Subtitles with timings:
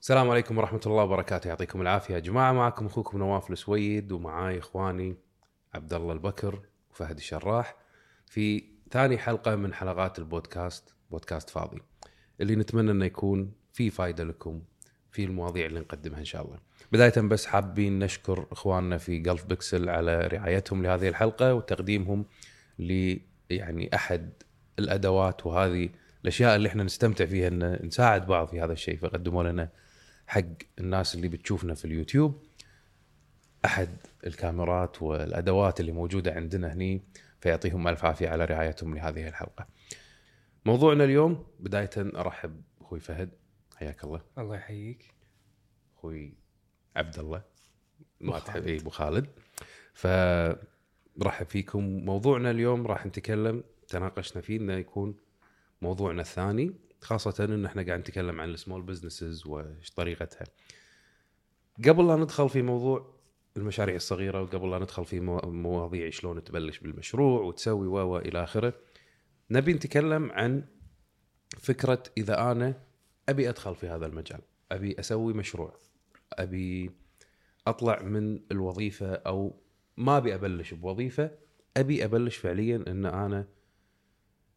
[0.00, 1.48] السلام عليكم ورحمة الله وبركاته.
[1.48, 2.52] يعطيكم العافية يا جماعة.
[2.52, 5.16] معكم أخوكم نواف السويد ومعاي إخواني
[5.74, 6.60] عبد الله البكر
[6.90, 7.76] وفهد الشراح
[8.26, 11.82] في ثاني حلقة من حلقات البودكاست بودكاست فاضي
[12.40, 14.62] اللي نتمنى إنه يكون في فائدة لكم
[15.12, 16.58] في المواضيع اللي نقدمها إن شاء الله.
[16.92, 22.24] بداية بس حابين نشكر إخواننا في جلف بيكسل على رعايتهم لهذه الحلقة وتقديمهم
[22.78, 23.16] ل
[23.50, 24.30] يعني أحد
[24.78, 25.88] الأدوات وهذه
[26.22, 29.68] الأشياء اللي إحنا نستمتع فيها إن نساعد بعض في هذا الشيء فقدموا لنا
[30.26, 30.42] حق
[30.78, 32.42] الناس اللي بتشوفنا في اليوتيوب
[33.64, 33.88] أحد
[34.26, 37.02] الكاميرات والأدوات اللي موجودة عندنا هني
[37.40, 39.66] فيعطيهم ألف عافية على رعايتهم لهذه الحلقة.
[40.64, 43.30] موضوعنا اليوم بداية أرحب أخوي فهد
[43.78, 44.20] حياك الله.
[44.38, 45.14] الله يحييك.
[45.96, 46.34] أخوي
[46.96, 47.42] عبد الله.
[48.20, 48.66] ما تحب.
[48.66, 49.26] اي أبو خالد.
[49.94, 51.84] فرحب فيكم.
[52.04, 55.16] موضوعنا اليوم راح نتكلم تناقشنا فيه إنه يكون
[55.82, 60.44] موضوعنا الثاني خاصة ان إحنا قاعد نتكلم عن السمول بزنسز وإيش طريقتها.
[61.84, 63.18] قبل لا ندخل في موضوع
[63.56, 68.42] المشاريع الصغيرة وقبل لا ندخل في مو- مواضيع شلون تبلش بالمشروع وتسوي و و إلى
[68.44, 68.74] آخره
[69.50, 70.64] نبي نتكلم عن
[71.58, 72.82] فكرة إذا أنا
[73.28, 74.40] أبي أدخل في هذا المجال،
[74.72, 75.76] أبي أسوي مشروع،
[76.32, 76.90] أبي
[77.66, 79.62] أطلع من الوظيفة أو
[79.96, 81.30] ما أبي أبلش بوظيفة،
[81.76, 83.48] أبي أبلش فعليا إن أنا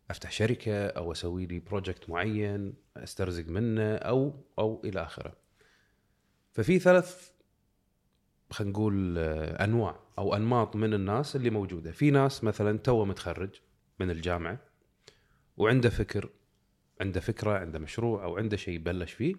[0.10, 5.34] أفتح شركة أو أسوي لي project معين أسترزق منه أو أو إلى آخره.
[6.52, 7.32] ففي ثلاث
[8.50, 13.50] خلينا نقول آه، أنواع أو أنماط من الناس اللي موجودة، في ناس مثلا تو متخرج
[14.00, 14.60] من الجامعة
[15.58, 16.30] وعنده فكر
[17.02, 19.36] عنده فكرة عنده مشروع أو عنده شيء يبلش فيه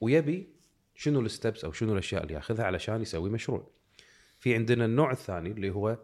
[0.00, 0.48] ويبي
[0.94, 3.70] شنو ال steps أو شنو الأشياء اللي ياخذها علشان يسوي مشروع.
[4.38, 5.98] في عندنا النوع الثاني اللي هو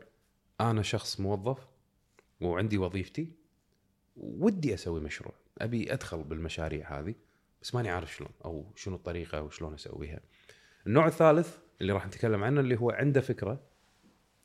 [0.60, 1.68] أنا شخص موظف
[2.40, 3.32] وعندي وظيفتي
[4.16, 5.34] ودي أسوي مشروع.
[5.58, 7.14] أبي أدخل بالمشاريع هذه
[7.62, 10.20] بس ماني عارف شلون أو شنو الطريقة أو شلون أسويها.
[10.86, 13.60] النوع الثالث اللي راح نتكلم عنه اللي هو عنده فكرة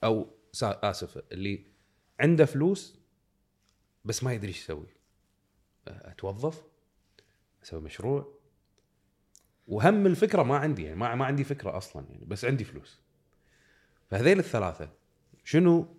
[0.04, 1.66] أو آسف اللي
[2.20, 3.00] عنده فلوس
[4.06, 4.88] بس ما يدري إيش يسوي.
[5.88, 6.64] أتوظف
[7.64, 8.36] أسوي مشروع.
[9.68, 13.00] وهم الفكرة ما عندي يعني ما, ما عندي فكرة أصلا يعني بس عندي فلوس.
[14.10, 14.90] فهذيل الثلاثة
[15.44, 15.96] شنو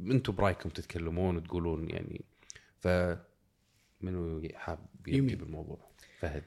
[0.00, 2.24] أنتم برأيكم تتكلمون وتقولون يعني؟
[2.78, 2.88] ف
[4.00, 5.36] منو حاب يمين.
[5.38, 5.78] بالموضوع؟
[6.18, 6.44] فهد.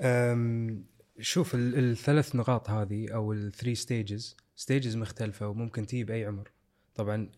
[0.00, 0.84] أم
[1.20, 6.50] شوف ال- الثلاث نقاط هذه أو ال three stages stages مختلفة وممكن تجي بأي عمر.
[6.94, 7.28] طبعا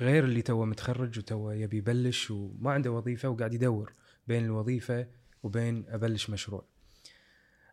[0.00, 3.92] غير اللي توه متخرج وتوه يبي يبلش وما عنده وظيفة وقاعد يدور
[4.26, 5.06] بين الوظيفة
[5.42, 6.64] وبين أبلش مشروع.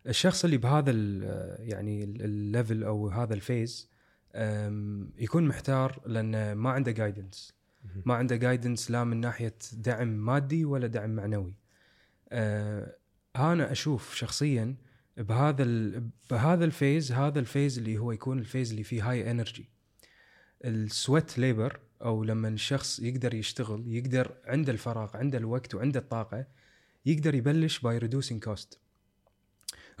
[0.06, 3.90] الشخص اللي بهذا ال- يعني ال- ال level أو هذا ال phase
[5.18, 7.54] يكون محتار لأنه ما عنده guidance
[8.06, 11.54] ما عنده guidance لا من ناحية دعم مادي ولا دعم معنوي.
[12.28, 12.96] آه
[13.36, 14.76] أنا أشوف شخصيا
[15.16, 15.64] بهذا.
[16.30, 19.68] بهذا ال phase هذا ال phase اللي هو يكون ال phase اللي فيه high energy
[20.64, 26.46] ال sweat labor أو لما الشخص يقدر يشتغل يقدر عنده الفراغ عنده الوقت وعنده الطاقة
[27.06, 28.78] يقدر يبلش by reducing cost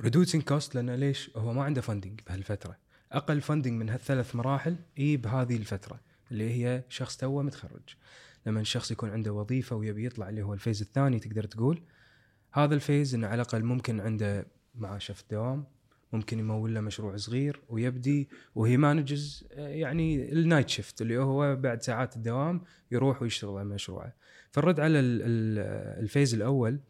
[0.00, 2.76] reducing cost لأنه ليش؟ هو ما عنده funding بهالفترة.
[3.12, 6.00] أقل funding من هالثلاث مراحل إي بهذه الفترة
[6.30, 7.96] اللي هي شخص توه متخرج.
[8.46, 11.82] لما الشخص يكون عنده وظيفة ويبي يطلع اللي هو ال phase الثاني تقدر تقول
[12.52, 15.64] هذا ال phase إنه على الأقل ممكن عنده معاشه في الدوام
[16.12, 21.56] ممكن يمول له مشروع صغير ويبدي و he manages يعني ال night shift اللي هو
[21.56, 24.12] بعد ساعات الدوام يروح ويشتغل على مشروعه.
[24.50, 26.80] فالرد على ال- ال- ال phase الأول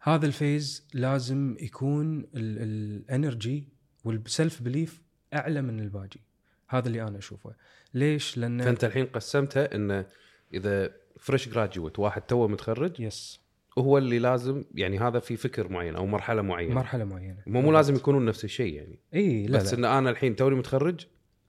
[0.00, 3.68] هذا ال phase لازم يكون ال energy
[4.04, 5.02] وال self belief
[5.34, 6.20] أعلى من الباقي.
[6.68, 7.52] هذا اللي أنا أشوفه.
[7.94, 10.06] ليش؟ لأن فأنت الحين قسمتها انه
[10.54, 13.40] إذا fresh graduate واحد توه متخرج yes
[13.78, 16.74] هو اللي لازم يعني هذا في فكر معين أو مرحلة معينة.
[16.74, 17.42] مرحلة معينة.
[17.46, 18.98] مو مو لازم يكونون نفس الشيء يعني.
[19.14, 19.78] اي لا بس لا.
[19.78, 21.06] إن أنا الحين توني متخرج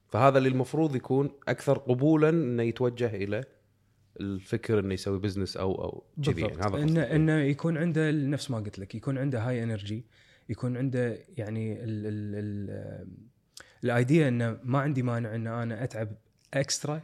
[0.09, 3.43] فهذا اللي المفروض يكون أكثر قبولا إنه يتوجه إلى
[4.19, 6.53] الفكر إنه يسوي business أو أو كذي يعني.
[6.53, 7.01] هذا انه.
[7.01, 10.05] إنه يكون عنده نفس ما قلت لك يكون عنده high energy
[10.49, 13.07] يكون عنده يعني ال ال ال
[13.83, 16.09] ال idea إنه ما عندي مانع إن أنا أتعب
[16.53, 17.01] extra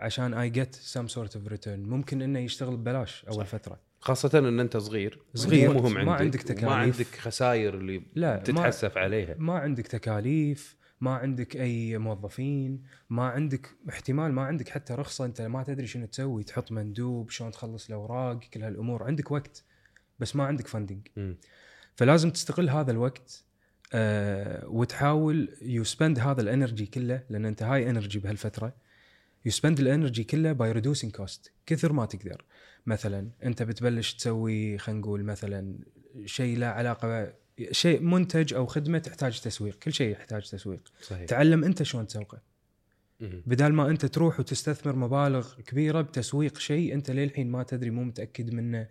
[0.00, 3.44] عشان I get some sort of return ممكن إنه يشتغل ببلاش أول صح.
[3.44, 3.85] فترة.
[4.00, 5.20] خاصة إن أنت صغير.
[5.34, 6.20] صغير، مهم ما عندك.
[6.20, 6.64] عندك تكاليف.
[6.64, 9.34] ما عندك خسائر اللي لا ما, تتحسف عليها.
[9.38, 15.24] ما عندك تكاليف ما عندك أي موظفين ما عندك احتمال ما عندك حتى رخصة.
[15.24, 19.02] أنت ما تدري شنو تسوي تحط مندوب شلون تخلص الأوراق كل هالأمور.
[19.02, 19.64] عندك وقت
[20.18, 21.08] بس ما عندك funding.
[21.94, 23.44] فلازم تستغل هذا الوقت
[23.92, 28.85] آه وتحاول you spend هذا ال energy كله لأن أنت high energy بهالفترة.
[29.46, 32.44] ي spend ال energy كله by reducing cost كثر ما تقدر.
[32.86, 35.78] مثلا أنت بتبلش تسوي خلينا نقول مثلا
[36.24, 37.32] شيء له علاقة
[37.70, 39.78] شيء منتج أو خدمة تحتاج تسويق.
[39.78, 40.80] كل شيء يحتاج تسويق.
[41.02, 41.24] صحيح.
[41.26, 42.40] تعلم أنت شلون تسوقه.
[43.20, 48.54] بدال ما أنت تروح وتستثمر مبالغ كبيرة بتسويق شيء أنت للحين ما تدري مو متأكد
[48.54, 48.88] منه.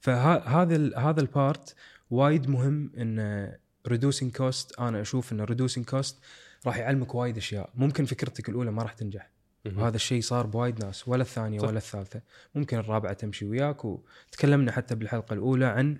[0.00, 1.74] فهذا ال- هذا ال part
[2.10, 3.52] وايد مهم إن
[3.88, 6.18] reducing cost أنا أشوف إن reducing cost
[6.66, 7.70] راح يعلمك وايد أشياء.
[7.74, 9.30] ممكن فكرتك الأولى ما راح تنجح.
[9.66, 11.68] وهذا الشيء صار بوايد ناس ولا الثانية صح.
[11.68, 12.22] ولا الثالثة.
[12.54, 15.98] ممكن الرابعة تمشي وياك وتكلمنا حتى بالحلقة الأولى عن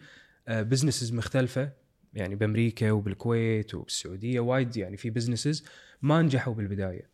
[0.49, 1.73] businesses مختلفة.
[2.15, 5.65] يعني بأمريكا وبالكويت وبالسعودية وايد يعني في businesses
[6.03, 7.09] ما نجحوا بالبداية.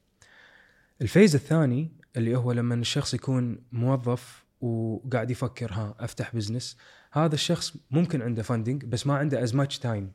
[1.03, 6.77] ال phase الثاني اللي هو لما الشخص يكون موظف وقاعد يفكر ها أفتح business
[7.13, 10.13] هذا الشخص ممكن عنده funding بس ما عنده as much time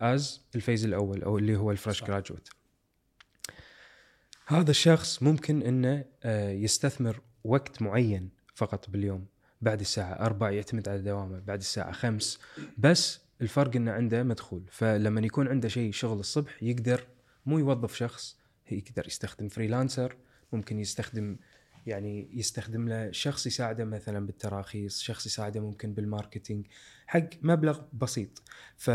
[0.00, 2.04] as ال phase الأول أو اللي هو ال fresh.
[2.04, 2.48] graduate
[4.50, 9.26] هذا الشخص ممكن إنه آه، يستثمر وقت معين فقط باليوم.
[9.60, 12.38] بعد الساعة أربع يعتمد على دوامه بعد الساعة خمس.
[12.78, 14.62] بس الفرق إنه عنده مدخول.
[14.70, 17.06] فلما يكون عنده شيء شغل الصبح يقدر
[17.46, 18.36] مو يوظف شخص
[18.70, 20.16] يقدر يستخدم freelancer.
[20.52, 21.36] ممكن يستخدم
[21.86, 26.66] يعني يستخدم له شخص يساعده مثلا بالتراخيص شخص يساعده ممكن بال marketing.
[27.06, 28.42] حق مبلغ بسيط.
[28.76, 28.90] ف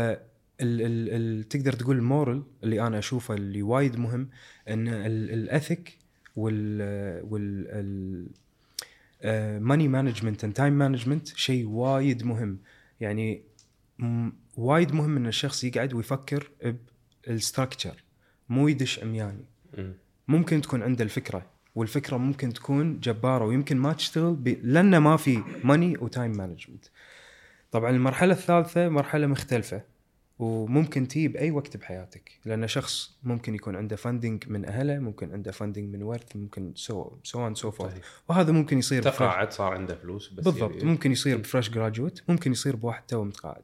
[0.60, 1.08] ال ال
[1.40, 4.28] ال تقدر تقول ال moral اللي أنا أشوفه اللي وايد مهم
[4.68, 5.98] إن ال ethic
[6.36, 6.80] وال
[7.30, 8.26] وال
[9.62, 12.58] money management and time management شيء وايد مهم.
[13.00, 13.42] يعني
[14.56, 16.50] وايد مهم إن الشخص يقعد ويفكر
[17.26, 18.02] بال structure
[18.48, 19.44] مو يدش عمياني.
[19.78, 19.92] مم.
[20.28, 24.48] ممكن تكون عنده الفكرة والفكرة ممكن تكون جبارة ويمكن ما تشتغل ب...
[24.62, 26.84] لأن ما في money و time management
[27.72, 29.95] طبعا المرحلة الثالثة مرحلة مختلفة.
[30.38, 35.52] وممكن تجي باي وقت بحياتك لأن شخص ممكن يكون عنده funding من أهله ممكن عنده
[35.52, 38.04] funding من ورث ممكن so so so forth صحيح.
[38.28, 42.20] وهذا ممكن يصير تقاعد صار عنده فلوس بس بالضبط يبي- ممكن يصير ب fresh graduate
[42.30, 43.62] ممكن يصير بواحد تو متقاعد.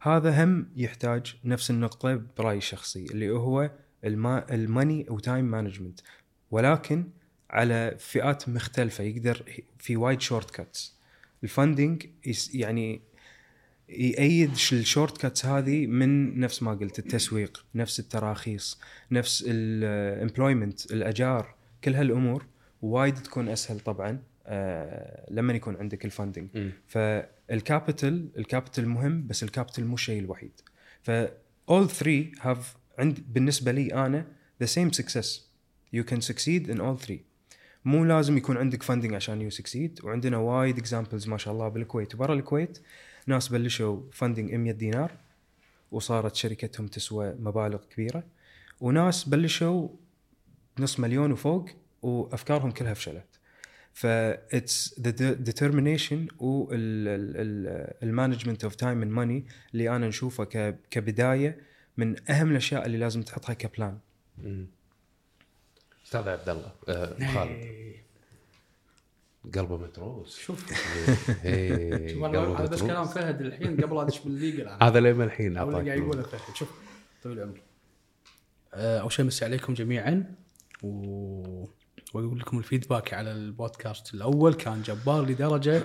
[0.00, 3.70] هذا هم يحتاج نفس النقطة برأيي الشخصي اللي هو
[4.04, 6.00] الما ال money و time management
[6.50, 7.04] ولكن
[7.50, 9.42] على فئات مختلفة يقدر
[9.78, 10.96] في وايد short cuts
[11.44, 12.06] ال funding
[12.54, 13.00] يعني
[13.90, 20.92] يأيد ال short cuts هذه من نفس ما قلت التسويق نفس التراخيص نفس ال employment
[20.92, 21.54] الأجار
[21.84, 22.46] كل هالأمور
[22.82, 26.48] وايد تكون أسهل طبعا آه، لما يكون عندك ال funding.
[26.86, 30.52] فال capital ال capital مهم بس ال capital مو الشيء الوحيد.
[31.02, 31.10] ف
[31.70, 32.64] all three have
[32.98, 34.26] عند بالنسبة لي أنا
[34.64, 35.40] the same success.
[35.96, 37.20] You can succeed in all three.
[37.84, 42.14] مو لازم يكون عندك funding عشان you succeed وعندنا وايد examples ما شاء الله بالكويت.
[42.14, 42.78] وبرا الكويت
[43.26, 45.12] ناس بلشوا funding 100 دينار
[45.90, 48.22] وصارت شركتهم تسوى مبالغ كبيرة
[48.80, 49.88] وناس بلشوا
[50.78, 51.68] نص مليون وفوق
[52.02, 53.24] وأفكارهم كلها فشلت
[53.94, 56.26] ف it's the determination
[58.02, 61.60] وال management of time and money اللي أنا نشوفه ك- كبداية
[61.96, 63.98] من أهم الأشياء اللي لازم تحطها كبلان.
[66.06, 68.02] أستاذ عبد الله آه خالد إيه.
[69.54, 70.38] قلبه متروس.
[70.38, 70.66] شوف.
[71.44, 72.82] هذا بس.
[72.82, 76.56] كلام فهد الحين؟ قبل لا ادش بالليجل هذا لما الحين اللي أعطاك قاعد يقوله فهد.
[76.56, 76.68] شوف
[77.22, 77.60] طويل العمر.
[78.74, 80.34] آه، أول شيء مسي عليكم جميعا
[80.82, 81.64] و...
[82.14, 84.54] وأقول لكم الفيدباك على البودكاست الأول.
[84.54, 85.82] كان جبار لدرجة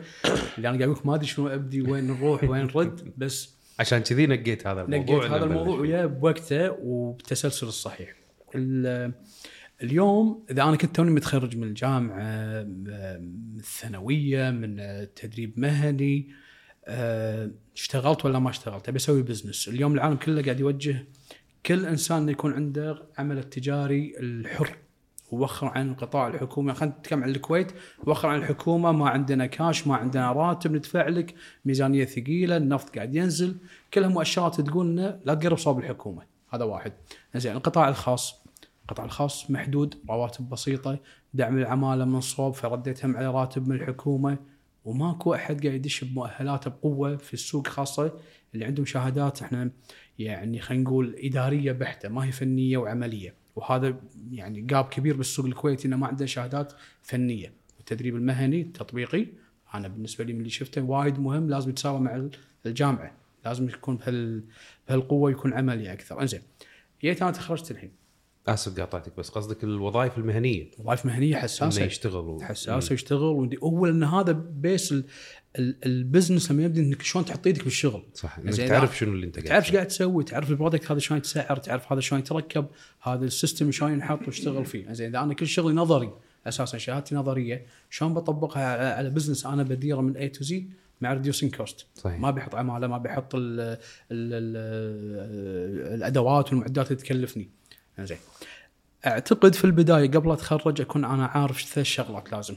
[0.58, 4.28] اللي أنا قاعد أقول ما أدري شنو أبدي وين نروح وين نرد بس عشان كذي
[4.28, 5.80] نقيت هذا الموضوع نقيت هذا الموضوع.
[5.80, 8.16] وياه بوقته وبالتسلسل الصحيح.
[9.82, 12.88] ال- اليوم إذا أنا كنت توني متخرج من الجامعة من
[13.60, 14.78] الثانوية من
[15.16, 16.30] تدريب مهني
[16.88, 21.06] آه، اشتغلت ولا ما اشتغلت؟ أبي أسوي بزنس اليوم العالم كله قاعد يوجه
[21.66, 24.78] كل إنسان إنه يكون عنده عمل التجاري الحر.
[25.32, 27.72] ووخر عن القطاع الحكومي خلينا نتكلم عن الكويت.
[28.04, 28.92] وخر عن الحكومة.
[28.92, 30.72] ما عندنا كاش ما عندنا راتب.
[30.76, 32.58] ندفع لك ميزانية ثقيلة.
[32.58, 33.56] النفط قاعد ينزل.
[33.94, 36.24] كلها مؤشرات تقول لنا لا تقرب صوب الحكومة.
[36.54, 36.94] هذا واحد.
[37.36, 38.45] زين القطاع الخاص.
[38.86, 41.00] القطاع الخاص محدود رواتب بسيطة
[41.34, 44.38] دعم العمالة من صوب فرديت هم على راتب من الحكومة.
[44.86, 48.12] وماكو أحد قاعد يدش بمؤهلات بقوة في السوق خاصة
[48.54, 49.72] اللي عندهم شهادات إحنا
[50.20, 53.34] يعني خلينا نقول إدارية بحتة ما هي فنية وعملية.
[53.56, 53.96] وهذا
[54.32, 57.54] يعني جاب كبير بالسوق الكويتي إنه ما عنده شهادات فنية.
[57.78, 59.28] والتدريب المهني التطبيقي
[59.74, 62.30] أنا بالنسبة لي من اللي شفته وايد مهم لازم يتساوى مع
[62.66, 63.12] الجامعة.
[63.46, 64.44] لازم يكون بهال
[64.88, 66.22] بهالقوة يكون عملي أكثر.
[66.22, 66.42] إنزين
[67.02, 68.05] جيت أنا تخرجت الحين؟
[68.48, 70.72] آسف قاطعتك بس قصدك الوظائف المهنية.
[70.80, 71.84] وظائف مهنية انه حساسة.
[71.84, 72.40] يشتغل و...
[72.42, 75.04] حساسة يشتغل ودي أول إن هذا base ال-
[75.60, 78.04] ال- ال business لما يبدأ إنك شلون تحط إيدك بالشغل.
[78.14, 79.74] صح إنك تعرف شنو اللي أنت قاعد تعرف.
[79.76, 82.66] قاعد تسوي تعرف ال product هذا شلون يتسعر تعرف هذا شلون يتركب
[83.02, 84.94] هذا ال system شلون ينحط واشتغل فيه.
[84.94, 86.12] زين إذا أنا كل شغلي نظري
[86.48, 90.66] أساسا شهادتي نظرية شلون بطبقها على, على business أنا بديرة من A to Z
[91.02, 92.20] مع reducing cost صحيح.
[92.20, 93.78] ما بيحط عمالة ما بيحط ال ال
[94.12, 97.50] ال الأدوات والمعدات اللي تكلفني.
[98.00, 98.18] زين.
[99.06, 102.56] أعتقد في البداية قبل اتخرج أكون أنا عارف ثلاث شغلات لازم.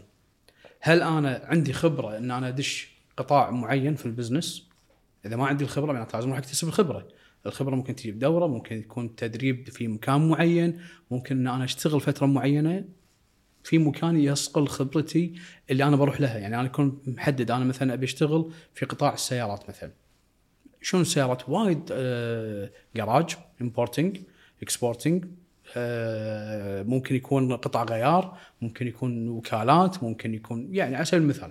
[0.81, 4.69] هل أنا عندي خبرة إن أنا أدش قطاع معين في ال business؟
[5.27, 7.09] إذا ما عندي الخبرة معناته لازم أروح أكتسب الخبرة.
[7.47, 10.81] الخبرة ممكن تجي بدورة ممكن يكون تدريب في مكان معين
[11.11, 12.85] ممكن إن أنا أشتغل فترة معينة
[13.65, 15.35] في مكان يصقل خبرتي
[15.71, 16.39] اللي أنا بروح لها.
[16.39, 19.91] يعني أنا اكون محدد أنا مثلا أبي أشتغل في قطاع السيارات مثلا.
[20.83, 24.19] شلون السيارات؟ وايد آه garage importing
[24.63, 25.25] exporting
[25.77, 31.51] آه ممكن يكون قطع غيار ممكن يكون وكالات ممكن يكون يعني على سبيل المثال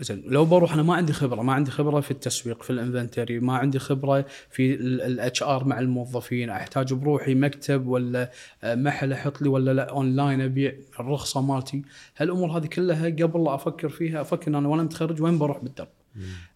[0.00, 3.40] زين لو بروح أنا ما عندي خبرة ما عندي خبرة في التسويق في ال inventory
[3.40, 8.30] ما عندي خبرة في ال HR مع الموظفين أحتاج بروحي مكتب ولا
[8.64, 11.82] آه، محل أحط لي ولا لا اونلاين أبيع الرخصة مالتي.
[12.16, 15.88] هالأمور هذه كلها قبل لا أفكر فيها أفكر إن أنا وأنا متخرج وين بروح بالدرب.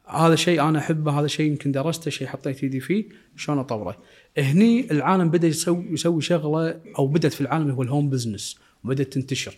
[0.09, 3.05] هذا شيء أنا أحبه هذا شيء يمكن درسته شيء حطيت ايدي فيه
[3.37, 3.97] شلون أطوره.
[4.39, 9.13] هني العالم بدأ يسوي يسوي شغلة أو بدأت في العالم هو ال home business وبدأت
[9.13, 9.57] تنتشر.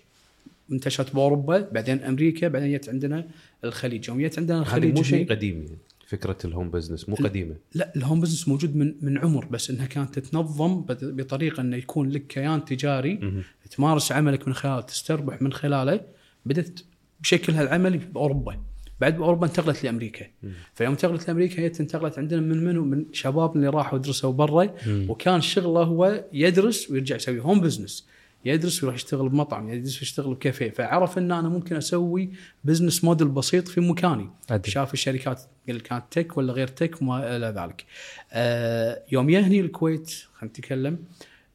[0.72, 3.28] انتشرت باوروبا بعدين أمريكا بعدين جت عندنا
[3.64, 4.08] الخليج.
[4.08, 7.54] يوم جت عندنا الخليج مو شيء قديم يعني فكرة ال home business مو قديمة.
[7.74, 11.76] لا ال home business موجود من من عمر بس إنها كانت تتنظم بط- بطريقة إنه
[11.76, 13.42] يكون لك كيان تجاري.
[13.70, 16.00] تمارس عملك من خلاله تستربح من خلاله.
[16.46, 16.80] بدأت
[17.20, 18.60] بشكلها العملي باوروبا
[19.02, 20.26] بعد باوروبا انتقلت لأمريكا.
[20.74, 24.74] فيوم انتقلت لأمريكا هي انتقلت عندنا من منو؟ من شباب اللي راحوا درسوا برا.
[24.88, 28.06] وكان شغله هو يدرس ويرجع يسوي home business
[28.44, 30.70] يدرس ويروح يشتغل بمطعم يدرس ويشتغل بكافيه.
[30.70, 32.30] فعرف إن أنا ممكن أسوي
[32.64, 34.30] business model بسيط في مكاني.
[34.50, 34.70] أدري.
[34.70, 37.84] شاف الشركات اللي كانت tech ولا غير tech وما إلى ذلك.
[38.32, 40.98] آه يوم يهني الكويت خلينا نتكلم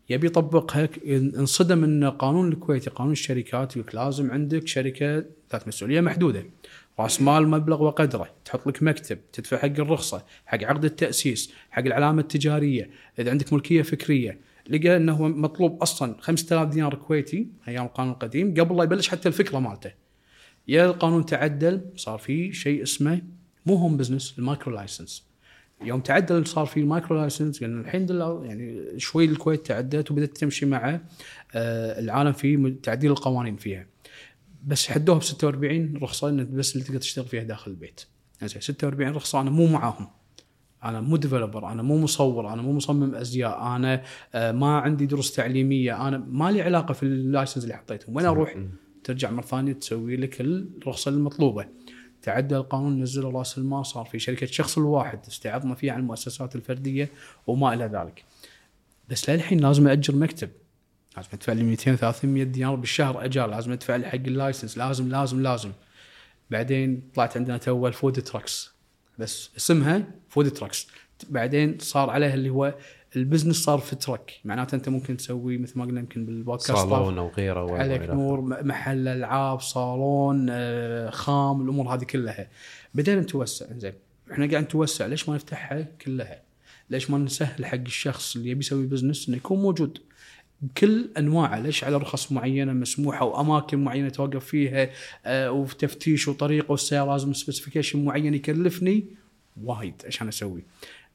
[0.10, 6.46] يبي يطبقها انصدم إن قانون الكويتي قانون الشركات يقول لازم عندك شركة ذات مسؤولية محدودة.
[7.00, 12.22] راس مال مبلغ وقدره تحط لك مكتب تدفع حق الرخصة حق عقد التأسيس حق العلامة
[12.22, 12.90] التجارية
[13.20, 14.40] إذا عندك ملكية فكرية.
[14.70, 19.60] لقى إنه مطلوب أصلا 5000 دينار كويتي أيام القانون القديم قبل لا يبلش حتى الفكرة
[19.60, 19.92] مالته.
[20.68, 23.22] يا القانون تعدل صار في شيء اسمه
[23.66, 25.28] مو home business ال micro license.
[25.84, 28.08] يوم تعدل صار في ال micro license قلنا الحين
[28.44, 31.00] يعني شوي الكويت تعدلت وبدأت تمشي مع
[31.56, 33.86] آه، العالم في تعديل القوانين فيها.
[34.68, 38.02] بس حدوها ب 46 رخصه ان بس اللي تقدر تشتغل فيها داخل البيت.
[38.44, 40.08] زين 46 رخصة أنا مو معاهم.
[40.84, 44.04] أنا مو developer أنا مو مصور أنا مو مصمم أزياء أنا
[44.36, 48.16] آه، ما عندي دروس تعليمية أنا ما لي علاقة في ال license اللي حطيتهم.
[48.16, 48.56] وين أروح؟
[49.04, 51.68] ترجع مرة ثانية تسوي لك الرخصة المطلوبة.
[52.22, 57.10] تعدل القانون نزلوا رأس المال صار في شركة شخص الواحد استعضنا فيها عن المؤسسات الفردية
[57.48, 58.24] وما إلى ذلك.
[59.10, 60.50] بس للحين لازم اجر مكتب.
[61.18, 65.10] لازم ادفع لي 200 300 دينار بالشهر اجار لازم ادفع لي حق ال license لازم
[65.10, 65.72] لازم لازم.
[66.52, 68.72] بعدين طلعت عندنا تو ال food trucks.
[69.20, 70.88] بس اسمها food trucks.
[71.30, 72.76] بعدين صار عليها اللي هو
[73.16, 76.72] ال business صار في truck معناته انت ممكن تسوي مثل ما قلنا يمكن بالبودكاست.
[76.72, 82.50] صالون أو غيرة عليك نور محل ألعاب صالون آه، خام الأمور هذه كلها.
[82.94, 83.66] بدينا نتوسع.
[83.78, 83.94] زين
[84.32, 85.06] إحنا قاعد نتوسع.
[85.06, 86.42] ليش ما نفتحها كلها؟
[86.90, 90.00] ليش ما نسهل حق الشخص اللي يبي يسوي business إنه يكون موجود؟
[90.62, 94.90] بكل أنواعه ليش على رخص معينة مسموحة وأماكن معينة توقف فيها
[95.26, 99.06] آه وتفتيش وطريقة والسيارة لازم specification معين يكلفني؟
[99.64, 100.64] وايد عشان أسوي.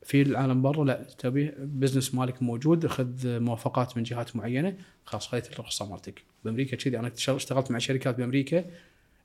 [0.02, 3.08] في العالم برا لا تبي business مالك موجود خذ
[3.40, 4.76] موافقات من جهات معينة.
[5.04, 6.22] خلاص خذيت الرخصة مالتك.
[6.44, 8.64] بأمريكا كذي أنا اشتغل- اشتغلت مع شركات بأمريكا.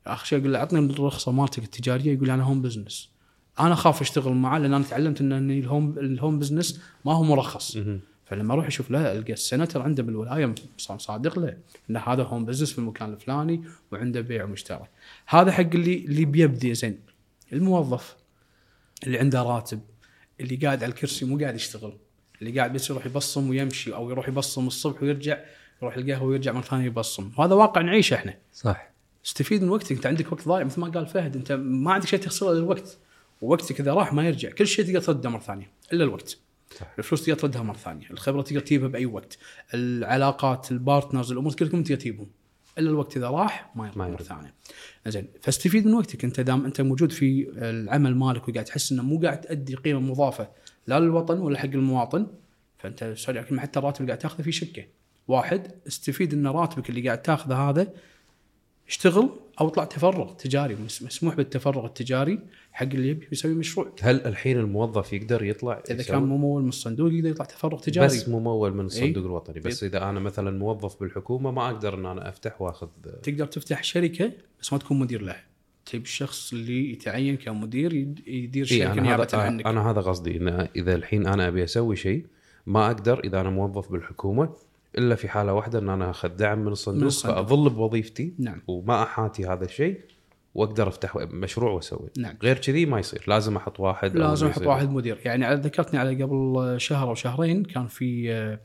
[0.07, 2.13] اخر شيء أقول له عطني الرخصة مالتك التجارية.
[2.13, 3.09] يقول أنا home business
[3.59, 7.23] أنا اخاف أشتغل معاه لأن أنا تعلمت إن ال home ال home business ما هو
[7.23, 7.77] مرخص.
[8.29, 11.57] فلما أروح أشوف لا ألقى ال center عنده بالولاية صادق له
[11.89, 14.87] إن هذا home business في المكان الفلاني وعنده بيع ومشترى
[15.27, 16.99] هذا حق اللي اللي بيبدي زين.
[17.53, 18.15] الموظف
[19.03, 19.79] اللي عنده راتب
[20.39, 21.97] اللي قاعد على الكرسي مو قاعد يشتغل
[22.41, 25.39] اللي قاعد بس يروح يبصم ويمشي أو يروح يبصم الصبح ويرجع
[25.81, 27.31] يروح القهوه ويرجع مرة ثانية يبصم.
[27.37, 28.37] وهذا واقع نعيشه إحنا.
[28.53, 28.89] صح.
[29.25, 29.91] استفيد من وقتك.
[29.91, 31.35] أنت عندك وقت ضايع مثل ما قال فهد.
[31.35, 32.97] أنت ما عندك شيء تخسره إلا الوقت.
[33.41, 34.49] ووقتك إذا راح ما يرجع.
[34.49, 36.37] كل شيء تقدر ترده مرة ثانية إلا الوقت.
[36.99, 39.37] الفلوس تقدر تردها مرة ثانية الخبرة تقدر تجيبها بأي وقت
[39.73, 42.27] العلاقات البارتنرز الأمور كلكم تقدر تجيبهم
[42.77, 44.23] إلا الوقت إذا راح ما ما مرة.
[44.23, 44.53] ثانية.
[45.07, 49.19] زين فاستفيد من وقتك أنت دام أنت موجود في العمل مالك وقاعد تحس إنه مو
[49.19, 50.49] قاعد تأدي قيمة مضافة
[50.87, 52.27] لا للوطن ولا حق المواطن
[52.77, 53.15] فأنت
[53.57, 54.85] حتى الراتب اللي قاعد تأخذه في شكه
[55.27, 57.93] واحد استفيد إن راتبك اللي قاعد تأخذه هذا
[58.87, 59.29] اشتغل
[59.61, 62.39] أو اطلع تفرغ تجاري مس- مسموح بالتفرغ التجاري
[62.71, 63.91] حق اللي يبي يسوي مشروع.
[64.01, 68.07] هل الحين الموظف يقدر يطلع إذا؟ كان ممول من الصندوق يقدر يطلع تفرغ تجاري.
[68.07, 69.29] بس ممول من الصندوق إي.
[69.29, 69.59] الوطني.
[69.59, 72.87] بس إذا أنا مثلا موظف بالحكومة ما أقدر إن أنا أفتح وأخذ
[73.23, 75.43] تقدر تفتح شركة بس ما تكون مدير لها.
[75.85, 79.65] تجيب الشخص اللي يتعين كمدير يد- يدير اي شركة أنا نيابة هذا عنك.
[79.67, 82.25] أنا هذا قصدي إن إذا الحين أنا أبي أسوي شيء
[82.65, 84.49] ما أقدر إذا أنا موظف بالحكومة
[84.97, 87.37] إلا في حالة واحدة إن أنا أخذ دعم من الصندوق, من الصندوق.
[87.37, 90.01] فأظل بوظيفتي نعم وما أحاتي هذا الشيء
[90.55, 94.61] وأقدر أفتح مشروع واسوي نعم غير كذي ما يصير لازم أحط واحد لازم أحط.
[94.61, 98.59] واحد مدير يعني ذكرتني على قبل شهر أو شهرين كان في آه،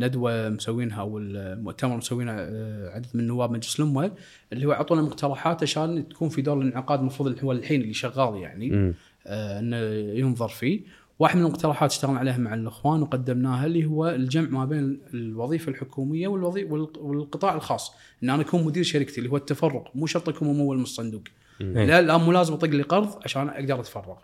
[0.00, 4.12] ندوة مسوينها أو المؤتمر مسوينه آه، عدد من نواب مجلس الأمة
[4.52, 8.94] اللي هو أعطونا مقترحات عشان تكون في دور الانعقاد المفروض هو الحين اللي شغال يعني.
[9.26, 9.76] آه، إنه
[10.18, 10.80] ينظر فيه
[11.18, 16.28] واحد من المقترحات اشتغلنا عليها مع الإخوان وقدمناها اللي هو الجمع ما بين الوظيفة الحكومية
[16.28, 17.92] والوظيفه والقطاع الخاص.
[18.22, 21.22] إن أنا أكون مدير شركتي اللي هو التفرغ مو شرط أكون ممول من الصندوق.
[21.60, 24.16] لا لا مو لازم أطق لي قرض عشان أقدر أتفرغ.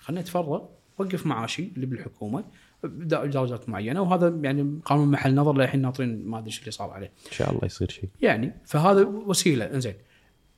[0.00, 0.66] خليني أتفرغ
[0.98, 2.44] وقف معاشي اللي بالحكومة
[2.84, 7.06] بدرجات معينة وهذا يعني قانون محل نظر للحين ناطرين ما أدري إيش اللي صار عليه.
[7.06, 8.08] إن شاء الله يصير شيء.
[8.20, 9.64] يعني فهذا وسيلة.
[9.64, 9.94] إنزين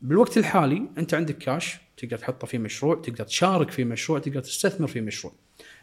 [0.02, 4.86] بالوقت الحالي أنت عندك كاش تقدر تحطه في مشروع تقدر تشارك في مشروع تقدر تستثمر
[4.86, 5.34] في مشروع.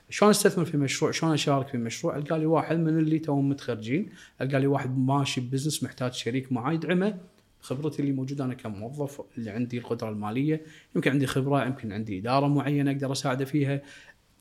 [0.09, 4.09] شلون استثمر في مشروع؟ شلون أشارك في مشروع؟ ألقى لي واحد من اللي توهم متخرجين
[4.41, 7.17] ألقى لي واحد ماشي business محتاج شريك معاه يدعمه.
[7.61, 10.61] خبرتي اللي موجودة أنا كموظف اللي عندي القدرة المالية
[10.95, 13.81] يمكن عندي خبرة يمكن عندي إدارة معينة أقدر أساعده فيها.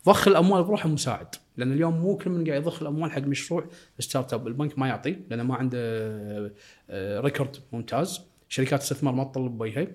[0.06, 3.64] ضخ الأموال بروحه مساعد لأن اليوم مو كل من قاعد يضخ الأموال حق مشروع
[3.98, 4.46] startup.
[4.46, 5.78] البنك ما يعطي لأنه ما عنده
[6.90, 8.20] آه، record ممتاز.
[8.48, 9.86] شركات الاستثمار ما تطلب بيها.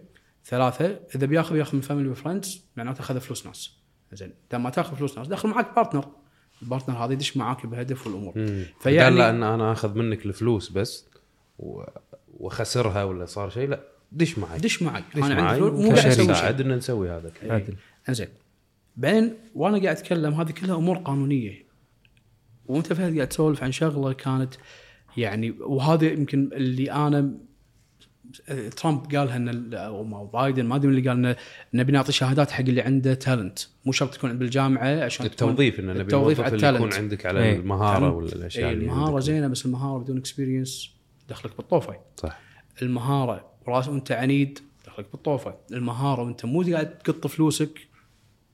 [0.46, 3.81] ثلاثة إذا بياخذ ياخذ من family و friends معناته أخذ فلوس ناس.
[4.13, 4.34] زين.
[4.44, 6.06] انت ما تاخذ فلوس ناس دخل معك partner
[6.62, 8.34] ال partner هذا يدش معاك بهدف والأمور.
[8.34, 11.06] فيعني فيعني لا ان أنا أخذ منك الفلوس بس
[11.60, 11.84] و...
[12.38, 14.60] واخسرها ولا صار شيء؟ لا دش معي.
[14.60, 15.03] دش معي.
[15.15, 17.51] دش أنا عندي معي فلوس مو قاعد ان نسوي هذا إيه.
[17.51, 17.75] عدل
[18.10, 18.27] إنزين.
[18.98, 21.65] بعدين وأنا قاعد أتكلم هذه كلها أمور قانونية.
[22.65, 24.53] وانت فهد قاعد تسولف عن شغلة كانت
[25.18, 27.32] يعني وهذا يمكن اللي أنا
[28.78, 31.36] ترامب قالها ان ال- أو ما بايدن ما أدري من اللي قال انه
[31.74, 36.02] نبي نعطي شهادات حق اللي عنده talent مو شرط تكون بالجامعة عشان التوظيف ان نبي
[36.02, 36.94] التوظيف على اللي يكون.
[36.94, 37.56] عندك على إيه.
[37.56, 38.12] المهارة.
[38.12, 39.20] ولا الاشياء اي اللي المهارة.
[39.20, 40.91] زينة بس المهارة بدون experience
[41.30, 42.39] دخلك بالطوفة صح
[42.82, 47.88] المهارة رأس وأنت عنيد دخلك بالطوفة المهارة وأنت مو قاعد تقط فلوسك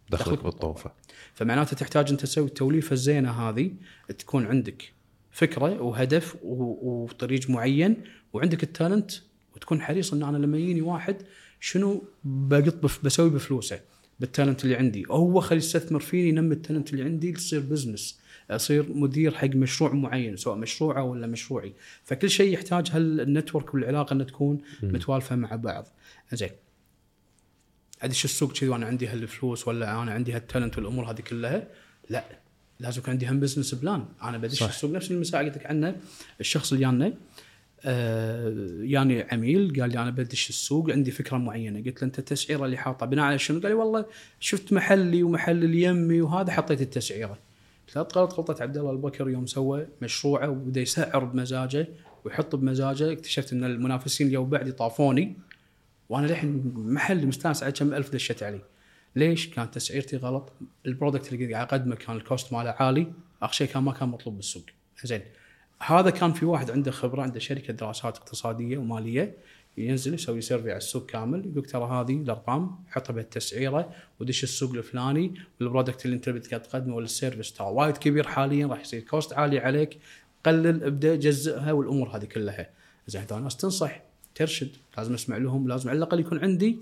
[0.10, 0.92] دخلك دخلك بالطوفة
[1.34, 3.72] فمعناته تحتاج أنت تسوي التوليفة الزينة هذه
[4.20, 4.92] تكون عندك
[5.32, 8.02] فكرة وهدف وطريق معين
[8.34, 9.12] وعندك ال talent
[9.58, 11.18] وتكون حريص ان أنا لما يجيني واحد
[11.60, 13.80] شنو بقط بسوي بفلوسه
[14.20, 15.06] بال talent اللي عندي.
[15.10, 18.20] هو خلي يستثمر فيني ينمي ال talent اللي عندي تصير business
[18.52, 21.74] اصير مدير حق مشروع معين سواء مشروعه ولا مشروعي.
[22.04, 25.88] فكل شيء يحتاج هال network والعلاقة إنها تكون متوالفة مع بعض.
[26.34, 26.50] زين.
[28.02, 31.68] ادش السوق كذي وأنا عندي هالفلوس ولا أنا عندي هال talent والأمور هذه كلها؟
[32.10, 32.26] لا.
[32.80, 34.64] لازم يكون عندي هم business plan أنا بدش.
[34.64, 34.92] السوق.
[34.92, 35.96] نفس ما قلت لك عنه
[36.40, 37.14] الشخص اللي جانا
[37.86, 41.84] آه يعني عميل قال لي أنا بدش السوق عندي فكرة معينة.
[41.84, 44.06] قلت له أنت التسعيرة اللي حاطه بناء على شنو؟ قال لي والله
[44.40, 47.38] شفت محلي ومحل اللي يمي وهذا حطيت التسعيرة.
[47.88, 51.88] قلت له غلط غلطة عبد الله البكر يوم سوى مشروعه وبدا يسعر بمزاجه
[52.26, 53.12] ويحط بمزاجه.
[53.12, 55.38] اكتشفت أن المنافسين اللي بعدي طافوني
[56.10, 58.62] وأنا للحين محل مستانس على كم ألف دشت علي.
[59.16, 60.54] ليش؟ كانت تسعيرتي غلط.
[60.86, 63.14] ال product اللي قاعد أقدمه كان ال cost ماله عالي.
[63.42, 64.64] اخر شيء كان ما كان مطلوب بالسوق.
[65.04, 65.22] زين.
[65.80, 69.38] هذا كان في واحد عنده خبرة عنده شركة دراسات اقتصادية ومالية
[69.78, 75.34] ينزل يسوي survey على السوق كامل يقول ترى هذه الأرقام حطها بالتسعيرة ودش السوق الفلاني
[75.60, 79.34] وال product اللي انت تقدمه ولا ال service ترى وايد كبير حاليا راح يصير cost
[79.34, 79.98] عالي عليك
[80.46, 82.70] قلل ابدأ جزئها والأمور هذه كلها.
[83.08, 84.02] زين هذول تنصح
[84.36, 86.78] ترشد لازم أسمع لهم لازم على الأقل يكون عندي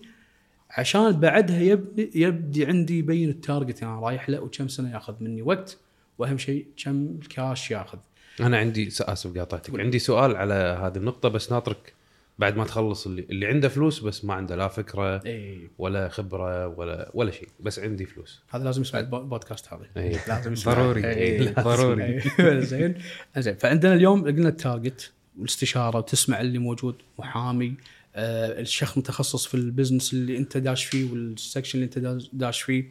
[0.70, 5.42] عشان بعدها يبدي يبدي عندي يبين ال target أنا رايح له وكم سنة ياخذ مني
[5.42, 5.78] وقت
[6.18, 8.00] وأهم شيء كم الكاش ياخذ.
[8.42, 9.80] أنا عندي س- آسف قاطعتك.
[9.80, 11.94] عندي سؤال على هذه النقطة بس ناطرك
[12.40, 16.68] بعد ما تخلص اللي, اللي عنده فلوس بس ما عنده لا فكرة اي ولا خبرة
[16.68, 18.42] ولا ولا شيء بس عندي فلوس.
[18.50, 19.86] هذا لازم يسمع البو- البودكاست هذا.
[19.98, 20.20] إي.
[20.28, 20.74] لازم يسمع.
[20.74, 21.06] ضروري.
[21.10, 21.46] إي.
[21.54, 22.04] ضروري.
[22.40, 22.62] إي.
[22.62, 22.96] زين.
[23.38, 23.56] زين.
[23.56, 27.74] فعندنا اليوم قلنا ال target والاستشارة وتسمع اللي موجود محامي
[28.16, 32.30] آه الشيخ متخصص في ال business اللي أنت داش فيه وال section اللي أنت داش-
[32.34, 32.86] داش فيه.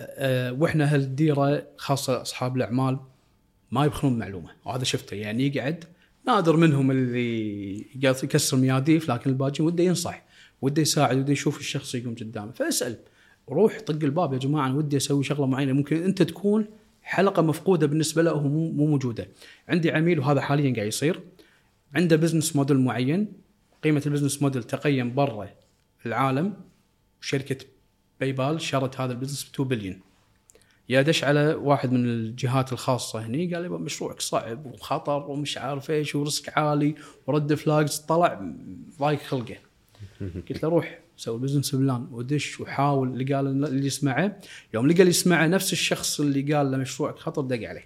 [0.00, 2.98] آه وإحنا هالديرة خاصة أصحاب الأعمال
[3.70, 4.50] ما يبخلون معلومة.
[4.64, 5.14] وهذا شفته.
[5.14, 5.84] يعني يقعد
[6.26, 10.24] نادر منهم اللي يكسر مياديف لكن الباقيين وده ينصح.
[10.62, 12.52] وده يساعد وده يشوف الشخص يقوم قدامه.
[12.52, 12.96] فاسأل.
[13.48, 14.66] روح طق الباب يا جماعة.
[14.66, 15.72] أنا ودي أسوي شغلة معينة.
[15.72, 16.66] ممكن أنت تكون
[17.02, 19.28] حلقة مفقودة بالنسبة له مو مو موجودة.
[19.68, 21.20] عندي عميل وهذا حاليا قاعد يصير.
[21.94, 23.32] عنده business model معين.
[23.84, 25.48] قيمة ال business model تقيم برا
[26.06, 26.54] العالم.
[27.20, 27.66] شركة
[28.20, 30.00] PayPal شرت هذا ال business ب 2 بليون
[30.88, 35.90] يا دش على واحد من الجهات الخاصة هني قال لي مشروعك صعب وخطر ومش عارف
[35.90, 36.94] إيش و risk عالي
[37.26, 38.40] و red flags طلع
[39.00, 39.56] ضايق خلقه
[40.50, 44.40] قلت له روح سوي business plan ودش وحاول اللي قال اللي يسمعه
[44.74, 47.84] يوم لقى اللي يسمعه نفس الشخص اللي قال له مشروعك خطر دق عليه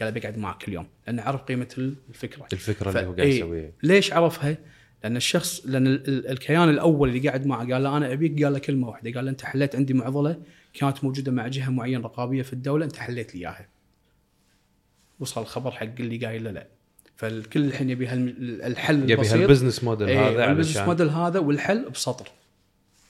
[0.00, 3.36] قال بقعد معك اليوم لأنه عرف قيمة الفكرة الفكرة ف- اللي هو قاعد إيه.
[3.36, 4.56] يسويها ليش عرفها؟
[5.04, 8.52] لأن الشخص لأن ال- ال- الكيان الأول اللي قاعد معه قال له أنا أبيك قال
[8.52, 10.36] له كلمة واحدة قال له أنت حليت عندي معضلة
[10.74, 13.68] كانت موجودة مع جهة معينة رقابية في الدولة انت حليت لي إياها.
[15.20, 16.66] وصل الخبر حق اللي قايل له لا.
[17.16, 19.34] فالكل الحين يبي الحل يبي البسيط.
[19.34, 22.28] هال business model إيه، هذا ال business model هذا والحل بسطر.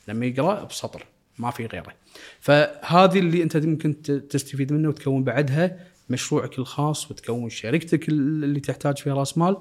[0.08, 1.04] لما يقرأ بسطر
[1.38, 1.94] ما في غيره.
[2.40, 9.14] فهذه اللي انت ممكن تستفيد منه وتكون بعدها مشروعك الخاص وتكون شركتك اللي تحتاج فيها
[9.14, 9.56] راس مال.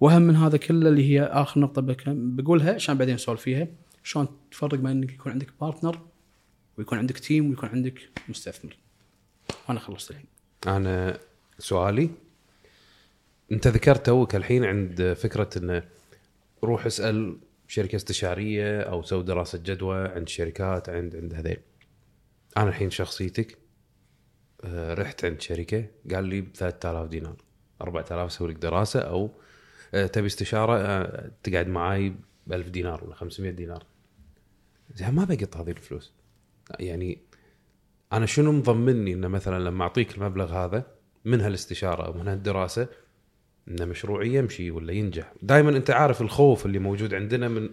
[0.00, 3.68] واهم من هذا كله اللي هي آخر نقطة بقولها عشان بعدين نسولف فيها.
[4.04, 6.00] شلون تفرق بين إنك يكون عندك partner
[6.78, 8.76] ويكون عندك team ويكون عندك مستثمر.
[9.68, 10.26] وأنا خلصت الحين.
[10.66, 11.18] أنا
[11.58, 12.10] سؤالي
[13.52, 15.82] أنت ذكرت توك الحين عند فكرة انه
[16.64, 21.60] روح اسأل شركة استشارية أو سوي دراسة جدوى عند شركات عند عند هذيل.
[22.56, 23.58] أنا الحين شخصيتك
[24.64, 27.36] آه، رحت عند شركة قال لي ب 3000 دينار.
[27.80, 29.30] 4000 أسوي لك دراسة أو
[29.94, 32.14] آه، تبي استشارة آه، تقعد معاي
[32.46, 33.86] ب 1000 دينار ولا 500 دينار.
[34.94, 36.12] زين ما بقط هذه الفلوس.
[36.78, 37.18] يعني
[38.12, 40.86] أنا شنو مضمني إنه مثلا لما أعطيك المبلغ هذا
[41.24, 42.88] من هالاستشارة أو من هالدراسة
[43.68, 47.70] ان مشروعي يمشي ولا ينجح؟ دائما أنت عارف الخوف اللي موجود عندنا من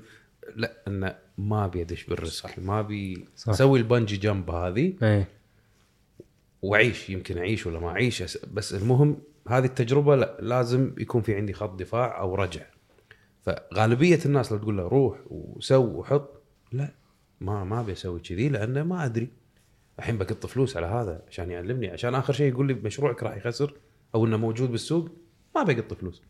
[0.56, 3.26] لا إنه ما أبي أدش بالريسك ما أبي.
[3.48, 5.28] أسوي البنجي جمب هذه إيه.
[6.62, 11.54] وأعيش يمكن أعيش ولا ما أعيش بس المهم هذه التجربة لا لازم يكون في عندي
[11.54, 12.66] خط دفاع أو رجع.
[13.42, 17.03] فغالبية الناس لو تقول له روح وسو وحط لا.
[17.44, 19.30] ما ما أبي أسوي كذي لأنه ما أدري
[20.00, 23.74] الحين بقط فلوس على هذا عشان يعلمني عشان آخر شيء يقول لي مشروعك راح يخسر
[24.16, 25.10] أو إنه موجود بالسوق
[25.56, 26.22] ما بقط فلوس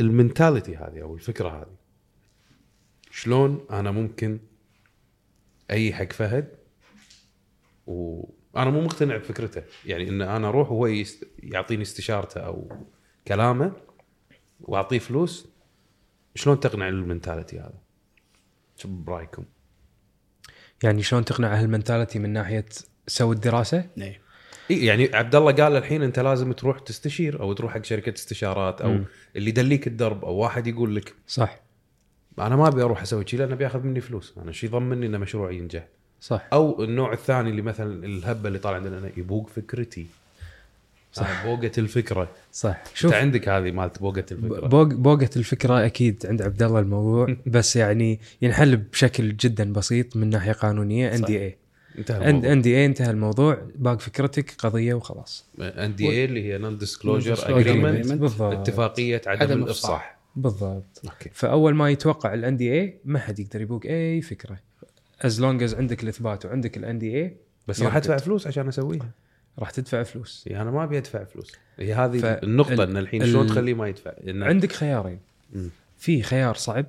[0.00, 1.76] ال mentality هذه أو الفكرة هذه
[3.10, 4.38] شلون أنا ممكن
[5.70, 6.56] أي حق فهد
[7.86, 11.04] وأنا مو مقتنع بفكرته يعني إن أنا أروح وهو.
[11.38, 12.68] يعطيني استشارته أو
[13.28, 13.72] كلامه
[14.60, 15.48] وأعطيه فلوس
[16.34, 17.78] شلون تقنع ال mentality هذا؟
[18.76, 19.44] شو برأيكم؟
[20.82, 22.64] يعني شلون تقنع هال mentality من ناحية
[23.06, 24.20] سوي الدراسة؟ إيه.
[24.70, 28.80] إيه يعني عبد الله قال الحين أنت لازم تروح تستشير أو تروح حق شركة استشارات
[28.80, 29.04] أو مم.
[29.36, 31.60] اللي يدليك الدرب أو واحد يقول لك صح.
[32.38, 34.34] أنا ما أبي أروح أسوي شيء لأنه بياخذ مني فلوس.
[34.42, 35.86] أنا شو يضمني ان مشروعي ينجح.
[36.20, 36.46] صح.
[36.52, 40.06] أو النوع الثاني اللي مثلا الهبة اللي طالع عندنا يبوق فكرتي.
[41.12, 41.46] صح.
[41.46, 42.30] بوقة الفكرة.
[42.52, 42.82] صح.
[42.94, 44.66] شوف انت عندك هذه مالت بوقة الفكرة.
[44.66, 50.30] بوق بوقة الفكرة أكيد عند عبد الله الموضوع بس يعني ينحل بشكل جدا بسيط من
[50.30, 51.22] ناحية قانونية ان.
[51.22, 51.56] دي اي
[51.98, 55.46] انتهى NDA انتهى الموضوع باق فكرتك قضية وخلاص.
[55.60, 61.00] NDA اللي هي non-disclosure agreement اتفاقية عدم عدم الافصاح بالضبط.
[61.04, 61.30] okay.
[61.32, 64.58] فأول ما يتوقع ال NDA ما حد يقدر يبوق أي فكرة.
[65.20, 67.36] as long as عندك الإثبات وعندك ال NDA
[67.68, 69.10] بس راح أدفع فلوس عشان أسويها.
[69.58, 70.44] راح تدفع فلوس.
[70.46, 71.52] يعني أنا ما أبي أدفع فلوس.
[71.78, 75.20] هي هذه ف- النقطة ال- إن الحين ال- شلون تخليه ما يدفع؟ إن عندك خيارين.
[75.52, 75.70] مم.
[75.96, 76.86] في خيار صعب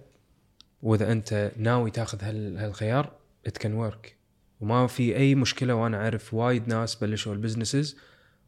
[0.84, 3.12] وإذا أنت ناوي تاخذ هال- هالخيار
[3.48, 4.15] it can work
[4.62, 7.98] وما في أي مشكلة وأنا أعرف وايد ناس بلشوا ال businesses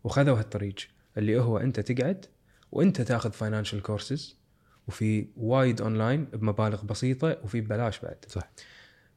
[0.03, 0.75] وخذوا هالطريق.
[1.17, 2.25] اللي هو أنت تقعد
[2.71, 4.37] وأنت تاخذ financial courses
[4.87, 8.17] وفي وايد اونلاين بمبالغ بسيطة وفي ببلاش بعد.
[8.27, 8.51] صح.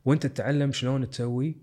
[0.04, 1.56] وأنت تتعلم شلون تسوي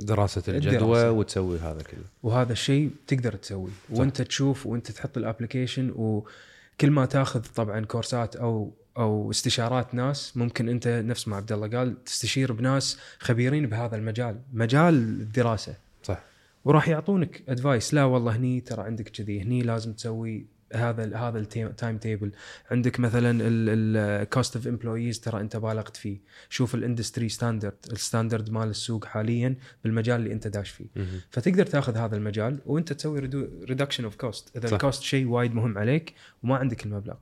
[0.00, 1.10] دراسة الجدوى الدراسة.
[1.10, 2.04] وتسوي هذا كله.
[2.22, 3.72] وهذا الشيء تقدر تسويه.
[3.90, 10.36] وانت تشوف وانت تحط ال application وكل ما تاخذ طبعا courseات أو أو استشارات ناس
[10.36, 15.74] ممكن أنت نفس ما عبد الله قال تستشير بناس خبيرين بهذا المجال مجال الدراسة.
[16.02, 16.22] صح.
[16.64, 21.38] وراح يعطونك advice لا والله هني ترى عندك كذي هني لازم تسوي هذا ال هذا
[21.38, 22.32] ال timetable
[22.70, 27.98] عندك مثلا ال cost of employees ترى أنت بالغت فيه شوف ال industry standard ال
[27.98, 30.86] standard مال السوق حاليا بالمجال اللي أنت داش فيه.
[31.30, 33.20] فتقدر تاخذ هذا المجال وأنت تسوي
[33.64, 34.74] reduction of cost إذا.
[34.74, 37.14] ال cost شيء وايد مهم عليك وما عندك المبلغ.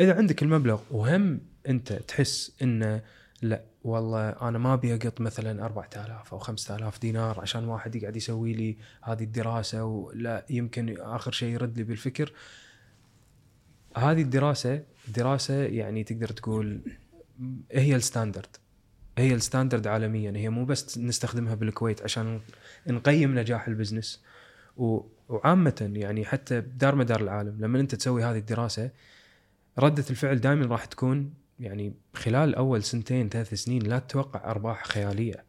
[0.00, 3.02] إذا عندك المبلغ وهم أنت تحس إنه
[3.42, 8.52] لا والله أنا ما أبي أقط مثلا 4000 أو 5000 دينار عشان واحد يقعد يسوي
[8.52, 12.32] لي هذه الدراسة ولا يمكن آخر شيء يرد لي بالفكر.
[13.96, 14.82] هذه الدراسة
[15.16, 16.80] دراسة يعني تقدر تقول
[17.72, 18.56] هي ال standard
[19.18, 22.40] هي ال standard عالميا هي مو بس نستخدمها بالكويت عشان
[22.86, 24.22] نقيم نجاح ال business.
[24.76, 28.90] وعامة يعني حتى بدار مدار العالم لما أنت تسوي هذه الدراسة
[29.78, 35.44] ردة الفعل دائما راح تكون يعني خلال أول سنتين ثلاث سنين لا تتوقع أرباح خيالية.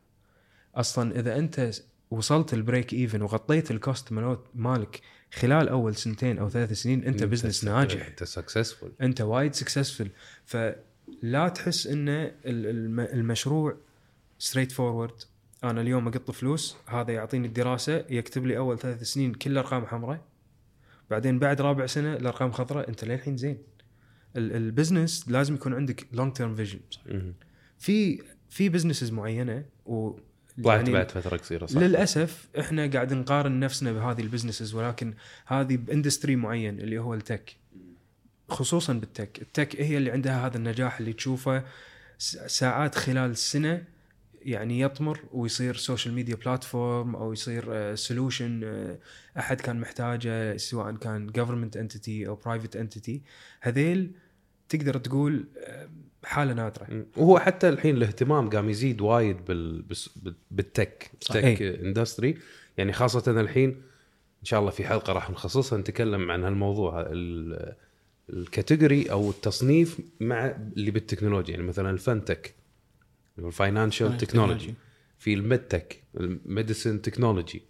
[0.75, 1.71] أصلا إذا أنت
[2.11, 4.13] وصلت ال break even وغطيت ال cost
[4.55, 5.01] مالك
[5.33, 8.07] خلال أول سنتين أو ثلاث سنين أنت business ناجح.
[8.07, 10.09] أنت successful أنت وايد successful
[10.45, 13.75] فلا تحس إن ال- الم- المشروع
[14.39, 15.13] straightforward
[15.63, 20.21] أنا اليوم أقط فلوس هذا يعطيني الدراسة يكتب لي أول ثلاث سنين كل أرقام حمراء.
[21.09, 23.57] بعدين بعد رابع سنة الأرقام خضراء أنت للحين زين.
[24.35, 26.79] ال business لازم يكون عندك long term vision
[27.79, 30.11] في في businesses معينة و
[30.63, 31.81] طلعت يعني بعد فترة قصيرة صح.
[31.81, 35.13] للأسف إحنا قاعد نقارن نفسنا بهذه ال businesses ولكن
[35.45, 37.55] هذه ب industry معين اللي هو ال tech
[38.49, 41.63] خصوصا بال tech ال tech هي اللي عندها هذا النجاح اللي تشوفه
[42.47, 43.83] ساعات خلال السنة
[44.45, 48.63] يعني يطمر ويصير social media platform أو يصير solution
[49.37, 53.21] أحد كان محتاجه سواء كان government entity أو private entity
[53.61, 54.11] هذيل
[54.69, 55.89] تقدر تقول آه،
[56.23, 57.05] حالة نادرة.
[57.17, 59.85] وهو حتى الحين الاهتمام قام يزيد وايد بال...
[60.51, 61.33] بال tech صح.
[61.33, 61.81] tech إيه.
[61.81, 62.37] industry
[62.77, 63.69] يعني خاصة الحين
[64.39, 67.73] إن شاء الله في حلقة راح نخصصها نتكلم عن هالموضوع ال-
[68.29, 70.45] ال category أو التصنيف مع
[70.77, 72.53] اللي بالتكنولوجيا يعني مثلا ال fintech
[73.39, 74.73] ال financial technology
[75.17, 77.63] في ال medtech ال medicine technology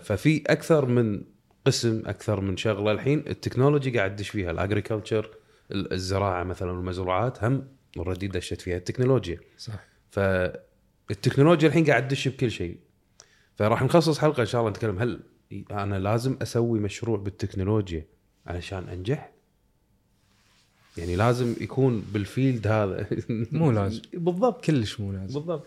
[0.00, 1.22] ففي أكثر من
[1.64, 4.50] قسم أكثر من شغلة الحين ال technology قاعد تدش فيها.
[4.50, 5.30] ال agriculture
[5.72, 9.40] الزراعة مثلا والمزروعات هم already دشت فيها التكنولوجيا.
[9.58, 9.84] صح.
[10.10, 12.78] فالتكنولوجيا الحين قاعد تدش بكل شيء.
[13.56, 15.20] فراح نخصص حلقة إن شاء الله نتكلم هل
[15.70, 18.06] أنا لازم أسوي مشروع بالتكنولوجيا
[18.46, 19.33] علشان أنجح؟
[20.98, 23.06] يعني لازم يكون بالفيلد هذا
[23.52, 24.02] مو لازم.
[24.14, 25.66] بالضبط كلش مو لازم بالضبط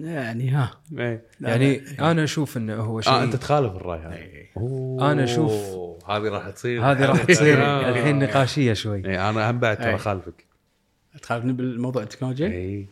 [0.00, 1.22] يعني ها إيه.
[1.40, 2.10] لا، يعني لا.
[2.10, 4.50] أنا أشوف إنه هو شيء آه أنت تخالف الرأي هذا إيه.
[4.56, 5.12] أوه.
[5.12, 7.88] أنا أشوف- هذه راح تصير هذه راح تصير آه.
[7.88, 9.96] الحين نقاشية شوي إيه، أنا هم بعد ترى إيه.
[9.96, 10.44] خالفك
[11.22, 12.86] تخالفني بالموضوع التكنولوجيا اي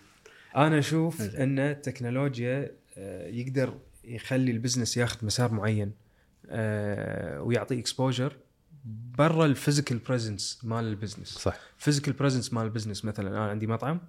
[0.57, 5.93] أنا أشوف إن التكنولوجيا آه، يقدر يخلي ال business ياخذ مسار معين
[6.51, 8.33] آه، ويعطي exposure
[9.19, 11.59] برا ال physical presence مال ال business صح.
[11.79, 14.01] physical presence مال ال business مثلا أنا عندي مطعم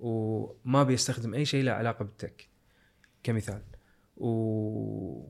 [0.00, 2.48] وما بيستخدم أي شيء له علاقة بال tech
[3.22, 3.62] كمثال.
[4.16, 5.28] و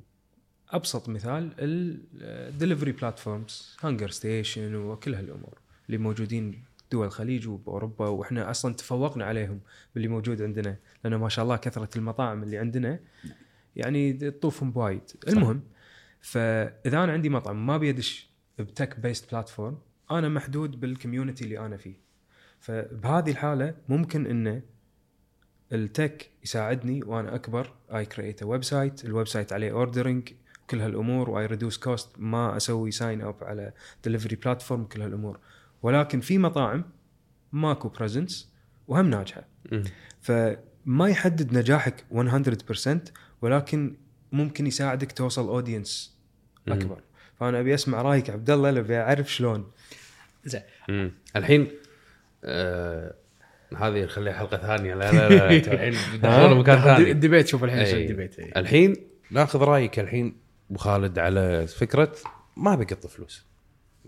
[0.70, 8.50] ابسط مثال ال delivery platforms هانجر ستيشن وكل هالأمور اللي موجودين دول الخليج وبأوروبا وإحنا
[8.50, 9.60] أصلا تفوقنا عليهم
[9.94, 13.00] باللي موجود عندنا لأنه ما شاء الله كثرة المطاعم اللي عندنا
[13.76, 15.62] يعني تطوفهم بوايد المهم
[16.20, 18.25] فإذا أنا عندي مطعم ما بيدش
[18.58, 19.78] ب tech based platform
[20.10, 21.94] أنا محدود بال community اللي أنا فيه.
[22.60, 24.62] فبهذه الحالة ممكن إنه
[25.72, 30.32] ال tech يساعدني وأنا أكبر I create website ال website عليه ordering
[30.70, 33.72] كل هالأمور و I reduce cost ما أسوي sign up على
[34.04, 35.38] delivery platform كل هالأمور.
[35.82, 36.84] ولكن في مطاعم
[37.52, 38.52] ماكو presence
[38.88, 39.48] وهم ناجحة.
[40.20, 43.96] فما يحدد نجاحك 100% ولكن
[44.32, 46.16] ممكن يساعدك توصل audience
[46.68, 47.02] أكبر.
[47.40, 49.70] فأنا أبي أسمع رأيك عبد الله أبي أعرف شلون
[50.44, 50.62] زين.
[51.36, 51.68] الحين
[52.44, 53.14] آه
[53.76, 57.80] هذه نخليها حلقة ثانية لا لا لا الحين دخلنا مكان ثاني ال debate شوف الحين.
[57.82, 58.56] يصير ال debate.
[58.56, 58.96] الحين
[59.30, 60.36] ناخذ رأيك الحين
[60.70, 62.12] أبو خالد على فكرة
[62.56, 63.46] ما بقط فلوس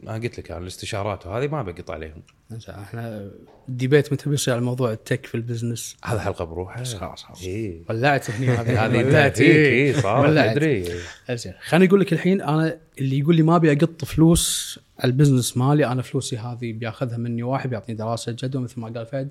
[0.03, 2.23] ما قلت لك أنا الاستشارات وهذه ما بقط عليهم.
[2.69, 3.31] إحنا
[3.69, 6.85] ال debate متى بيصير على موضوع ال tech في ال business؟ هذا حلقة بروحها.
[6.85, 7.43] خلاص خلاص.
[7.43, 8.87] اي ولعت هني هذه.
[8.87, 9.41] هذه ولعت.
[9.41, 10.27] اي صار.
[10.27, 10.51] ولعت.
[10.51, 10.85] أدري.
[11.31, 11.55] زين.
[11.61, 15.57] خليني أقول لك الحين أنا اللي يقول لي ما ابي اقط فلوس على ال business
[15.57, 19.29] مالي أنا فلوسي هذه بياخذها مني واحد بيعطيني دراسة جدوى مثل ما قال فهد.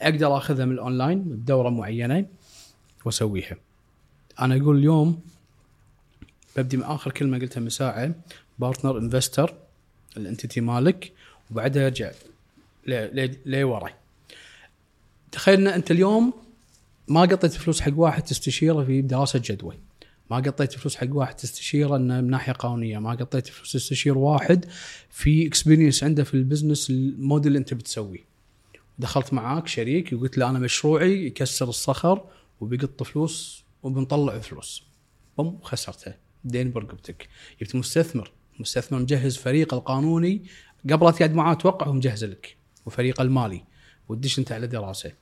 [0.00, 2.26] أقدر آخذها من الأونلاين بدورة معينة
[3.04, 3.56] وأسويها.
[4.40, 5.20] أنا أقول اليوم
[6.56, 8.14] ببدي من آخر كلمة قلتها من ساعة
[8.58, 9.54] partner investor
[10.20, 11.12] ال entity مالك
[11.50, 12.10] وبعدها ارجع
[13.46, 13.90] لورا.
[15.32, 16.32] تخيل إن أنت اليوم
[17.08, 19.78] ما قطيت فلوس حق واحد تستشيره في دراسة جدوى.
[20.30, 24.64] ما قطيت فلوس حق واحد تستشيره إنه من ناحية قانونية، ما قطيت فلوس تستشير واحد
[25.10, 28.24] في experience عنده في ال business ال model اللي أنت بتسويه.
[28.98, 32.24] دخلت معاك شريك وقلت له أنا مشروعي يكسر الصخر
[32.60, 34.82] وبيقط فلوس وبنطلع فلوس.
[35.38, 37.28] بوم خسرته دين برقبتك.
[37.60, 40.42] جبت مستثمر، مستثمر مجهز فريق القانوني
[40.90, 43.64] قبل لا تقعد معاه توقع هو مجهز لك وفريق المالي
[44.08, 45.12] وتدش أنت على دراسه.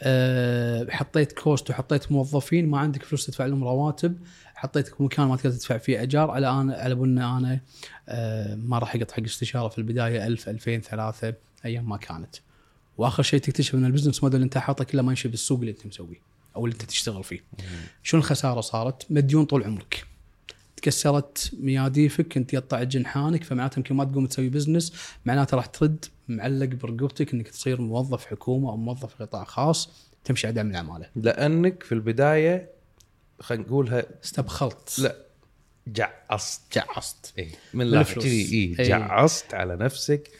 [0.00, 4.18] أه حطيت كوست وحطيت موظفين ما عندك فلوس تدفع لهم رواتب
[4.54, 7.60] حطيتك مكان ما تقدر تدفع فيه أجار على أنا على بن أنا
[8.08, 12.36] أه ما راح اقط حق استشارة في البداية 1000 2000 3 أيام ما كانت.
[12.98, 15.70] وآخر شيء تكتشف أن ال business model اللي أنت حاطه كله ما يمشي بالسوق اللي
[15.70, 16.20] أنت مسويه
[16.56, 17.40] أو اللي أنت تشتغل فيه.
[18.02, 20.06] شنو الخسارة صارت؟ مديون طول عمرك.
[20.86, 24.92] تكسرت مياديفك انت قطعت جنحانك فمعناته يمكن ما تقوم تسوي business
[25.24, 29.90] معناته راح ترد معلق برقبتك إنك تصير موظف حكومة أو موظف قطاع خاص
[30.24, 32.70] تمشي على دعم العمالة لأنك في البداية
[33.40, 35.16] خلينا نقولها استبخلت لا
[35.86, 38.02] جعصت جعصت اي من.
[38.02, 38.88] كذي اي إي.
[38.88, 40.30] جعصت على نفسك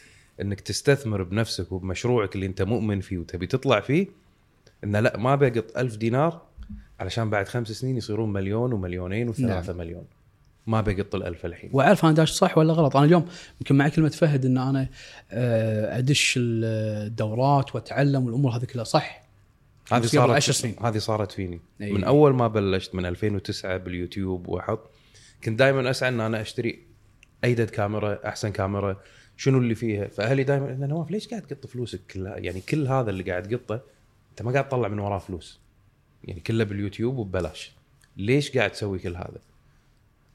[0.40, 4.06] إنك تستثمر بنفسك وبمشروعك اللي أنت مؤمن فيه وتبي تطلع فيه
[4.85, 6.42] انه لا ما بقط ألف دينار
[7.00, 9.78] علشان بعد خمس سنين يصيرون مليون ومليونين وثلاثة نعم.
[9.78, 10.04] مليون
[10.66, 11.70] ما بقط الألف الحين.
[11.72, 12.96] وأعرف أنا داش صح ولا غلط.
[12.96, 13.29] أنا اليوم
[13.61, 14.88] يمكن مع كلمة فهد إن أنا
[15.31, 18.85] آه، أدش الدورات وأتعلم والأمور هذه كلها.
[18.85, 19.26] صح؟
[19.92, 20.76] هذه صارت عشر سنين.
[20.83, 21.61] هذه صارت فيني.
[21.81, 21.92] إي.
[21.92, 24.90] من أول ما بلشت من 2009 باليوتيوب واحط
[25.44, 26.87] كنت دائما اسعى إن أنا أشتري
[27.44, 28.96] أيدد كاميرا أحسن كاميرا
[29.37, 33.11] شنو اللي فيها؟ فأهلي دائما إن نواف ليش قاعد تقط فلوسك كلها؟ يعني كل هذا
[33.11, 33.81] اللي قاعد تقطه
[34.31, 35.61] أنت ما قاعد تطلع من وراه فلوس.
[36.24, 37.72] يعني كله باليوتيوب وببلاش.
[38.16, 39.40] ليش قاعد تسوي كل هذا؟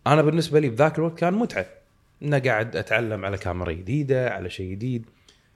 [0.07, 1.65] أنا بالنسبة لي بذاك الوقت كان متعه
[2.21, 5.05] إنه قاعد أتعلم على كاميرا جديدة على شيء جديد.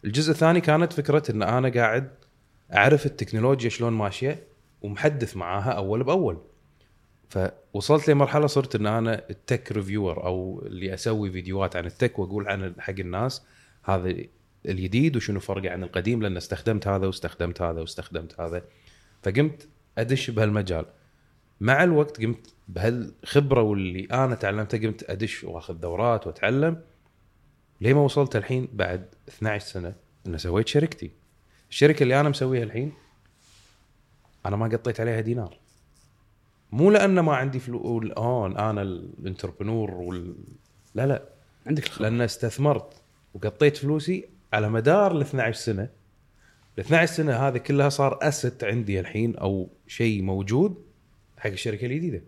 [0.05, 2.11] الجزء الثاني كانت فكرة إن أنا قاعد
[2.73, 4.43] أعرف التكنولوجيا شلون ماشية
[4.81, 6.37] ومحدث معاها أول بأول.
[7.29, 12.75] فوصلت لمرحلة صرت إن أنا التك ريفيور أو اللي أسوي فيديوهات عن التك وأقول عن
[12.79, 13.45] حق الناس
[13.83, 14.15] هذا
[14.65, 18.63] الجديد وشنو فرقه عن القديم لأن استخدمت هذا واستخدمت هذا واستخدمت هذا.
[19.23, 20.85] فقمت أدش بهالمجال.
[21.61, 26.81] مع الوقت قمت بهالخبرة واللي أنا تعلمتها قمت أدش وأخذ دورات وأتعلم
[27.81, 29.93] ليه ما وصلت الحين بعد 12 سنة
[30.27, 31.11] ان سويت شركتي.
[31.69, 32.93] الشركة اللي أنا مسويها الحين
[34.45, 35.57] أنا ما قطيت عليها دينار.
[36.71, 40.35] مو لأن ما عندي فلوس الان أنا ال entrepreneur وال...
[40.95, 41.23] لا لا.
[41.67, 42.09] عندك الخبرة.
[42.09, 43.01] لأن استثمرت
[43.33, 45.89] وقطيت فلوسي على مدار ال 12 سنة.
[46.77, 50.85] ال 12 سنة هذه كلها صار asset عندي الحين أو شيء موجود
[51.37, 52.21] حق الشركة الجديدة.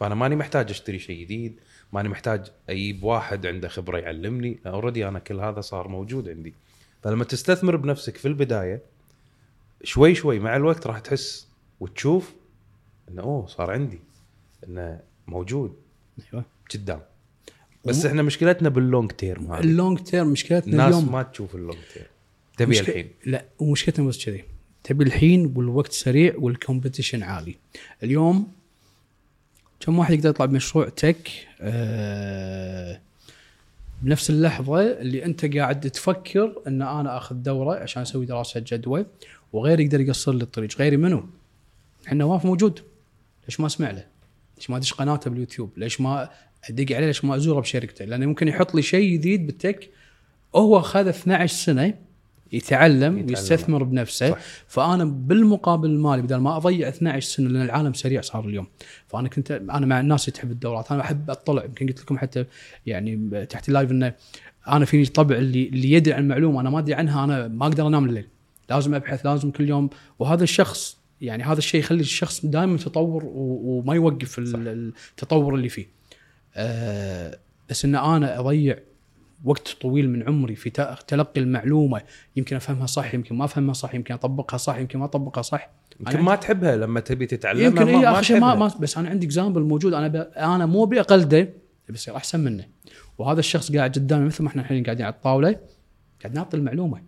[0.00, 1.56] فأنا ماني محتاج أشتري شيء جديد
[1.92, 4.58] ماني محتاج أجيب واحد عنده خبرة يعلمني.
[4.66, 6.54] already أنا كل هذا صار موجود عندي.
[7.02, 8.82] فلما تستثمر بنفسك في البداية
[9.84, 11.48] شوي شوي مع الوقت راح تحس
[11.80, 12.32] وتشوف
[13.08, 13.98] إنه أوه صار عندي
[14.68, 15.76] إنه موجود
[16.32, 16.44] أيوه.
[16.74, 17.00] قدام.
[17.84, 19.60] بس إحنا مشكلتنا بال long term هذه.
[19.60, 22.06] ال long term مشكلتنا الناس اليوم ما تشوف ال long term.
[22.56, 23.10] تبي مشك- الحين.
[23.26, 24.44] لا ومشكلتنا بس كذي.
[24.84, 27.56] تبي الحين والوقت سريع وال competition عالي
[28.02, 28.52] اليوم
[29.80, 33.00] كم واحد يقدر يطلع بمشروع tech آه
[34.02, 39.06] بنفس اللحظة اللي أنت قاعد تفكر إن أنا آخذ دورة عشان أسوي دراسة جدوى
[39.52, 41.24] وغيري يقدر يقصر لي الطريق غيري منو؟
[42.06, 42.80] إحنا نواف موجود
[43.48, 44.06] ليش ما أسمع له؟
[44.56, 46.30] ليش ما أدش قناته باليوتيوب؟ ليش ما
[46.70, 49.90] أدق عليه؟ ليش ما أزوره بشركته؟ لأنه ممكن يحط لي شيء جديد بالتك
[50.54, 51.94] هو خذ 12 سنة
[52.52, 53.26] يتعلم, يتعلم.
[53.28, 54.30] ويستثمر بنفسه.
[54.30, 54.38] صح.
[54.66, 58.66] فأنا بالمقابل المالي بدل ما أضيع 12 سنة لأن العالم سريع صار اليوم.
[59.06, 60.92] فأنا كنت أنا مع الناس اللي تحب الدورات.
[60.92, 62.44] أنا أحب أطلع يمكن قلت لكم حتى
[62.86, 64.14] يعني تحت اللايف إنه
[64.68, 67.86] أنا فيني طبع اللي اللي يدري عن معلومه أنا ما أدري عنها أنا ما أقدر
[67.86, 68.28] أنام الليل.
[68.70, 69.90] لازم أبحث لازم كل يوم.
[70.18, 75.86] وهذا الشخص يعني هذا الشيء يخلي الشخص دائما متطور وما يوقف ال- التطور اللي فيه.
[76.54, 77.38] أه
[77.70, 78.78] بس إن أنا أضيع
[79.44, 80.70] وقت طويل من عمري في
[81.06, 82.02] تلقي المعلومة.
[82.36, 85.70] يمكن أفهمها صح يمكن ما أفهمها صح يمكن أطبقها صح يمكن ما أطبقها صح.
[86.00, 89.62] يمكن ما تحبها لما تبي تتعلمها يمكن ما, اي ما ما, بس أنا عندي example
[89.62, 89.94] موجود.
[89.94, 90.16] أنا ب...
[90.36, 91.48] أنا مو ابي اقلده
[91.90, 92.64] بصير أحسن منه.
[93.18, 95.56] وهذا الشخص قاعد قدامي مثل ما إحنا الحين قاعدين على الطاولة
[96.22, 97.02] قاعد نعطي المعلومة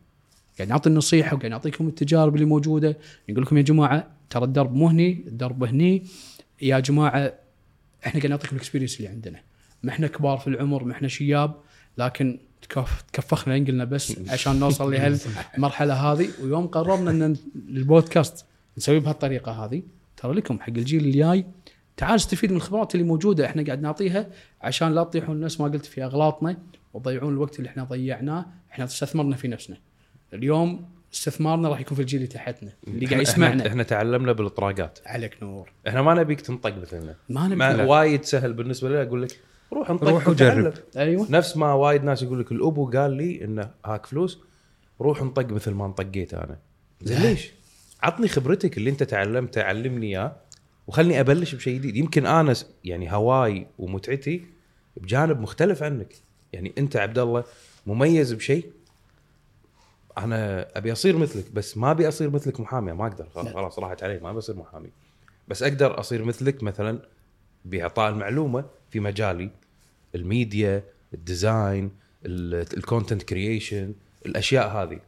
[0.59, 2.97] قاعد نعطي النصيحة وقاعد نعطيكم التجارب اللي موجودة.
[3.31, 6.07] نقول لكم يا جماعة ترى الدرب مو هني الدرب هني.
[6.63, 7.33] يا جماعة
[8.07, 9.41] إحنا قاعد نعطيكم ال experience اللي عندنا.
[9.83, 11.55] ما إحنا كبار في العمر ما إحنا شياب.
[11.99, 17.37] لكن تكف تكفخنا ينقلنا بس عشان نوصل لهالمرحله هذه ويوم قررنا إن
[17.69, 18.47] البودكاست
[18.79, 19.83] نسويه بهالطريقة هذه.
[20.17, 21.47] ترى لكم حق الجيل الجاي
[21.97, 24.27] تعال استفيد من الخبرات اللي موجودة إحنا قاعد نعطيها
[24.63, 26.57] عشان لا تطيحون الناس ما قلت في أغلاطنا
[26.95, 29.77] وتضيعون الوقت اللي إحنا ضيعناه إحنا استثمرنا في نفسنا.
[30.33, 33.67] اليوم استثمارنا راح يكون في الجيل اللي تحتنا اللي قاعد يسمعنا.
[33.67, 35.73] إحنا تعلمنا بالاطراقات عليك نور.
[35.89, 37.15] إحنا ما نبيك تنطق مثلنا.
[37.29, 39.41] ما ما نبي وايد سهل بالنسبة لي أقول لك
[39.75, 40.29] روح انطق روح.
[40.29, 40.75] وجرب.
[40.97, 41.27] أيوه.
[41.31, 44.39] نفس ما وايد ناس يقول لك الأبو قال لي انه هاك فلوس
[45.01, 46.59] روح انطق مثل ما انطقيت أنا.
[47.03, 47.53] زين ليش؟
[48.03, 50.37] عطني خبرتك اللي أنت تعلمته علمني إياه
[50.87, 51.97] وخلني أبلش بشيء جديد.
[51.97, 54.45] يمكن أنا يعني هواي ومتعتي
[54.97, 56.15] بجانب مختلف عنك.
[56.53, 57.45] يعني أنت عبد الله
[57.87, 58.71] مميز بشيء
[60.19, 62.93] أنا أبي أصير مثلك بس ما أبي أصير مثلك محامي.
[62.93, 63.27] ما أقدر.
[63.35, 64.19] خلاص- خلاص راحت علي.
[64.19, 64.89] ما بصير محامي.
[65.49, 66.99] بس أقدر أصير مثلك مثلا
[67.65, 69.51] بإعطاء المعلومة في مجالي.
[70.15, 71.91] ال media ال design
[72.27, 73.95] ال content creation
[74.27, 75.01] الأشياء هذه.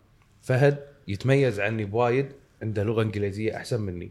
[0.42, 0.78] فهد
[1.08, 2.32] يتميز عني بوايد
[2.62, 4.10] عنده لغه انجليزيه أحسن مني.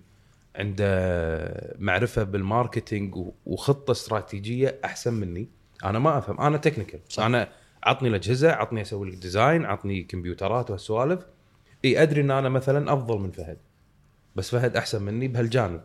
[0.56, 3.16] عنده معرفة بال marketing
[3.46, 5.48] وخطة استراتيجية أحسن مني.
[5.84, 7.50] أنا ما أفهم أنا technical أنا
[7.84, 11.26] عطني الأجهزة عطني أسوي لك design عطني كمبيوترات وهالسوالف.
[11.86, 13.58] إي أدري إن أنا مثلا أفضل من فهد.
[14.36, 15.82] بس فهد أحسن مني بهالجانب.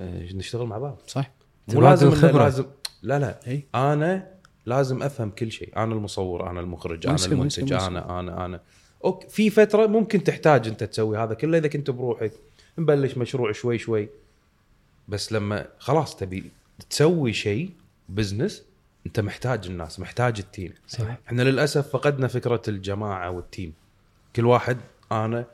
[0.00, 0.98] آه، نشتغل مع بعض.
[1.06, 1.30] صح.
[1.68, 2.42] مو لازم الخبرة.
[2.42, 2.64] لازم
[3.02, 3.40] لا لا.
[3.46, 3.64] إي.
[3.74, 4.37] أنا
[4.68, 5.72] لازم أفهم كل شيء.
[5.76, 8.60] أنا المصور أنا المخرج أنا المنتج أنا أنا أنا.
[9.04, 12.32] okay في فترة ممكن تحتاج أنت تسوي هذا كله إذا كنت بروحك.
[12.78, 14.08] نبلش مشروع شوي شوي.
[15.08, 16.50] بس لما خلاص تبي
[16.90, 17.70] تسوي شيء
[18.08, 18.64] business
[19.06, 20.74] أنت محتاج الناس محتاج ال team.
[20.88, 21.18] صح.
[21.26, 23.72] إحنا للأسف فقدنا فكرة الجماعة وال team.
[24.36, 24.78] كل واحد
[25.12, 25.44] أنا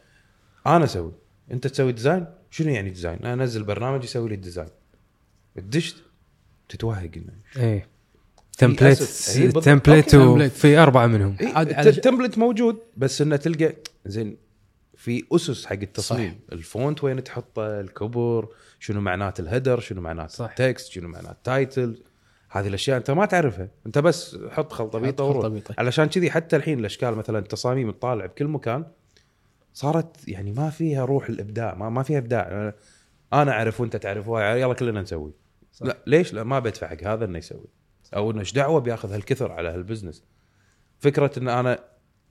[0.67, 1.13] أنا أسوي.
[1.51, 4.69] أنت تسوي design شنو يعني design أنا أنزل برنامج يسوي لي ال design
[5.57, 5.97] تدش
[6.69, 7.94] تتوهق إنه إيه.
[8.59, 9.03] template.
[9.65, 10.17] template.
[10.53, 13.75] في أربعة منهم ال template موجود بس إنه تلقى
[14.07, 14.37] زين
[14.97, 16.53] في أسس حق التصميم صح.
[16.53, 18.49] ال font وين تحطه ال cover
[18.79, 20.49] شنو معنات ال header شنو معنات صح.
[20.49, 22.03] ال text شنو معنات title
[22.51, 25.63] هذه الأشياء أنت ما تعرفها أنت بس حط خلطبيطه وروح.
[25.79, 28.85] علشان كذي حتى الحين الأشكال مثلا التصاميم تطالع بكل مكان
[29.75, 32.75] صارت يعني ما فيها روح الإبداع ما, ما فيها إبداع أنا
[33.33, 35.33] أنا أعرف وأنت تعرف يلا كلنا نسوي
[35.73, 35.87] صح.
[35.87, 37.69] لا ليش لا ما بدفع حق هذا إنه يسوي
[38.15, 40.25] أو إنه إيش دعوة بياخذ هالكثر على هالبزنس.
[40.99, 41.79] فكرة إن أنا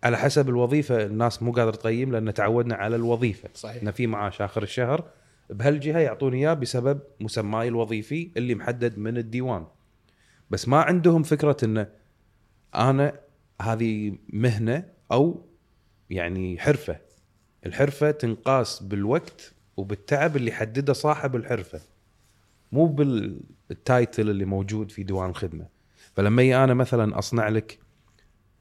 [0.03, 3.49] على حسب الوظيفة الناس مو قادره تقيم لأن تعودنا على الوظيفة.
[3.53, 3.83] صحيح.
[3.83, 5.09] إن في معاش آخر الشهر
[5.49, 9.65] بهالجهة يعطوني إياه بسبب مسماي الوظيفي اللي محدد من الديوان.
[10.49, 11.87] بس ما عندهم فكرة انه
[12.75, 13.19] أنا
[13.61, 15.45] هذه مهنة أو
[16.09, 16.97] يعني حرفة.
[17.65, 21.81] الحرفة تنقاس بالوقت وبالتعب اللي حدده صاحب الحرفة.
[22.73, 25.67] مو بال title اللي موجود في ديوان الخدمة.
[26.13, 27.79] فلما أنا مثلا أصنع لك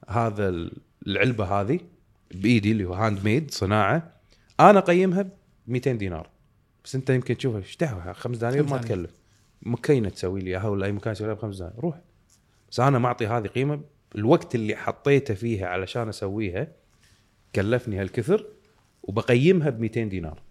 [0.07, 0.69] هذا
[1.07, 1.79] العلبة هذه
[2.31, 4.13] بإيدي اللي هو handmade صناعة
[4.59, 5.29] أنا أقيمها ب
[5.67, 6.29] 200 دينار.
[6.83, 8.77] بس أنت يمكن تشوفها إيش دعوة؟ خمس دنانير؟ ما.
[8.77, 9.11] تكلف.
[9.61, 11.79] مكينة تسوي لي اياها ولا اي مكان يسوي لها بخمس دنانير.
[11.79, 12.01] روح.
[12.71, 13.81] بس أنا معطي هذه قيمة.
[14.15, 16.67] الوقت اللي حطيته فيها علشان أسويها
[17.55, 18.45] كلفني هالكثر
[19.03, 20.41] وبقيمها ب 200 دينار.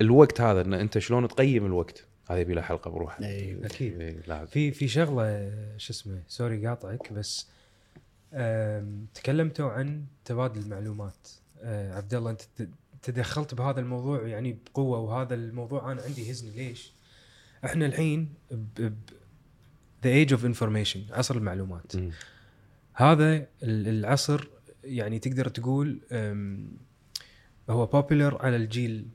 [0.00, 3.66] الوقت هذا إن أنت شلون تقيم الوقت؟ هذه يبي لها حلقة بروحها أي.
[3.66, 4.00] أكيد.
[4.00, 7.46] إيه، في في شغلة شو اسمه سوري قاطعك بس
[9.14, 11.28] تكلمتوا عن تبادل المعلومات
[11.62, 12.42] آه، عبد الله أنت
[13.02, 16.92] تدخلت بهذا الموضوع يعني بقوة وهذا الموضوع أنا عندي يهزني ليش؟
[17.64, 18.34] إحنا الحين
[20.04, 22.10] the age of information عصر المعلومات مم.
[22.94, 23.46] هذا ال-
[23.88, 24.48] العصر
[24.84, 26.00] يعني تقدر تقول
[27.70, 29.06] هو popular على الجيل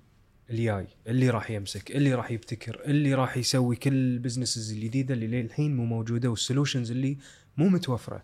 [0.50, 5.28] الجاي اللي راح يمسك اللي راح يبتكر اللي راح يسوي كل ال businesses الجديدة اللي
[5.42, 7.18] للحين مو موجودة وال solutions اللي
[7.58, 8.24] مو متوفرة.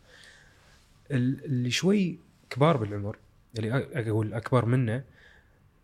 [1.12, 2.20] ال- اللي شوي
[2.50, 3.18] كبار بالعمر
[3.58, 5.04] اللي أقول أكبر منه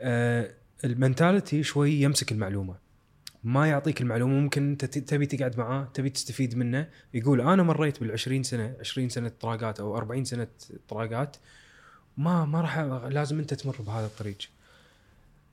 [0.02, 0.52] آه
[0.86, 2.76] ال mentality شوي يمسك المعلومة.
[3.44, 8.42] ما يعطيك المعلومة ممكن أنت تبي تقعد معاه تبي تستفيد منه يقول أنا مريت بال20
[8.42, 10.48] سنة 20 سنة طراقات أو 40 سنة
[10.90, 11.38] طراقات
[12.18, 12.78] ما ما راح
[13.14, 14.38] لازم أنت تمر بهذا الطريق.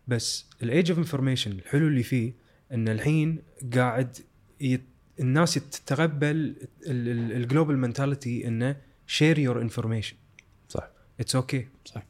[0.06, 2.32] بس ال age of information الحلو اللي فيه
[2.72, 3.42] إن الحين
[3.74, 4.16] قاعد
[4.60, 4.82] يت...
[5.20, 8.76] الناس تتقبل ال global mentality إنه
[9.06, 10.16] share your information
[10.68, 10.88] صح.
[11.20, 11.90] it's okay okay.
[11.90, 12.06] صح.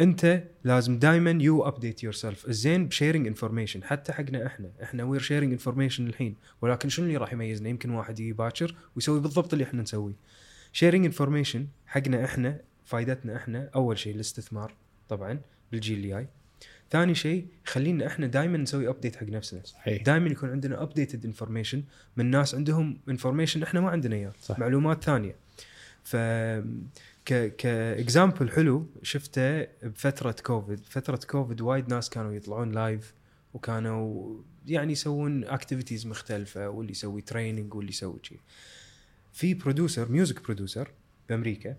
[0.00, 4.70] أنت لازم دائما you update yourself الزين ب sharing information حتى حقنا إحنا.
[4.82, 6.36] إحنا we're sharing information الحين.
[6.62, 10.14] ولكن شنو اللي راح يميزنا؟ يمكن واحد يجي باكر ويسوي بالضبط اللي إحنا نسويه.
[10.72, 14.74] sharing information حقنا إحنا فائدتنا إحنا أول شيء الاستثمار
[15.08, 15.40] طبعا
[15.72, 16.28] بالجيل الجاي
[16.90, 19.60] ثاني شيء يخلينا إحنا دائما نسوي update حق نفسنا.
[19.64, 20.02] صحيح.
[20.02, 21.82] دائما يكون عندنا updated information
[22.16, 24.32] من ناس عندهم information إحنا ما عندنا إياه.
[24.58, 25.34] معلومات ثانية.
[26.04, 26.16] ف
[27.24, 33.14] ك ك example حلو شفته بفترة كوفيد فترة كوفيد وايد ناس كانوا يطلعون live
[33.54, 34.34] وكانوا
[34.66, 38.40] يعني يسوون activities مختلفة واللي يسوي training واللي يسوي شيء
[39.32, 40.90] في producer music producer
[41.28, 41.76] بأمريكا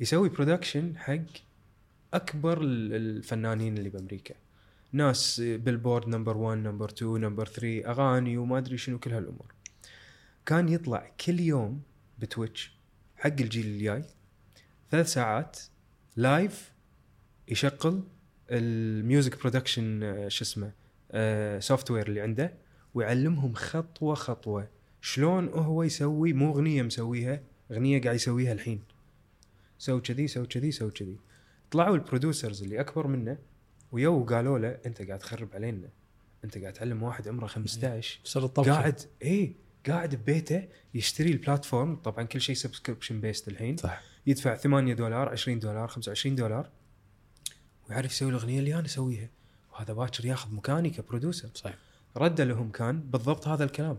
[0.00, 1.45] يسوي production حق
[2.14, 4.34] أكبر ال- الفنانين اللي بأمريكا.
[4.92, 9.54] ناس Billboard number 1 number 2 number 3 أغاني وما أدري شنو كل هالأمور.
[10.46, 11.82] كان يطلع كل يوم
[12.18, 12.72] ب Twitch
[13.16, 14.04] حق الجيل الجاي
[14.90, 15.58] ثلاث ساعات
[16.16, 16.72] live
[17.48, 18.02] يشغل
[18.50, 20.72] ال music production آه، شو اسمه
[21.60, 22.54] software اللي عنده
[22.94, 24.68] ويعلمهم خطوة خطوة
[25.00, 27.40] شلون هو يسوي مو أغنية مسويها
[27.72, 28.82] أغنية قاعد يسويها الحين.
[29.78, 31.16] سوي كذي سوي كذي سوي كذي.
[31.70, 33.38] طلعوا ال producers اللي أكبر منه
[33.92, 35.88] ويو قالوا له أنت قاعد تخرب علينا.
[36.44, 38.72] أنت قاعد تعلم واحد عمره 15 سر الطبخة.
[38.72, 39.52] قاعد إيه
[39.86, 43.76] قاعد ببيته يشتري ال platform طبعا كل شيء subscription based الحين.
[43.76, 44.02] صح.
[44.26, 46.70] يدفع 8 دولار 20 دولار 25 دولار.
[47.88, 49.30] ويعرف يسوي الأغنية اللي أنا أسويها.
[49.72, 51.50] وهذا باكر ياخذ مكاني ك producer.
[51.54, 51.76] صحيح
[52.16, 53.98] رد لهم كان بالضبط هذا الكلام.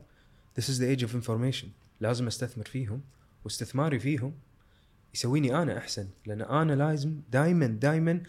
[0.59, 1.68] This is the age of information.
[1.99, 3.01] لازم أستثمر فيهم.
[3.43, 4.34] واستثماري فيهم
[5.14, 8.22] يسويني أنا أحسن لأن أنا لازم دائما دائما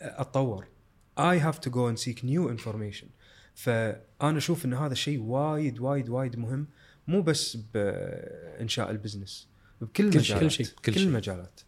[0.00, 0.64] أتطور.
[1.20, 3.06] I have to go and seek new information.
[3.54, 6.66] فأنا أشوف إن هذا الشيء وايد وايد وايد مهم
[7.08, 9.48] مو بس بانشاء البزنس
[9.80, 10.66] بكل كل شيء- المجالات كل شيء.
[10.84, 11.08] كل.
[11.08, 11.60] المجالات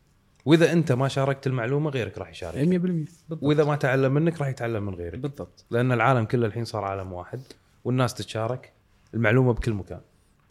[0.44, 2.57] وإذا أنت ما شاركت المعلومة غيرك راح يشارك.
[2.57, 3.42] 100% بالضبط.
[3.42, 5.18] وإذا ما تعلم منك راح يتعلم من غيرك.
[5.18, 5.64] بالضبط.
[5.70, 7.40] لأن العالم كله الحين صار عالم واحد
[7.84, 8.72] والناس تتشارك
[9.14, 10.01] المعلومة بكل مكان.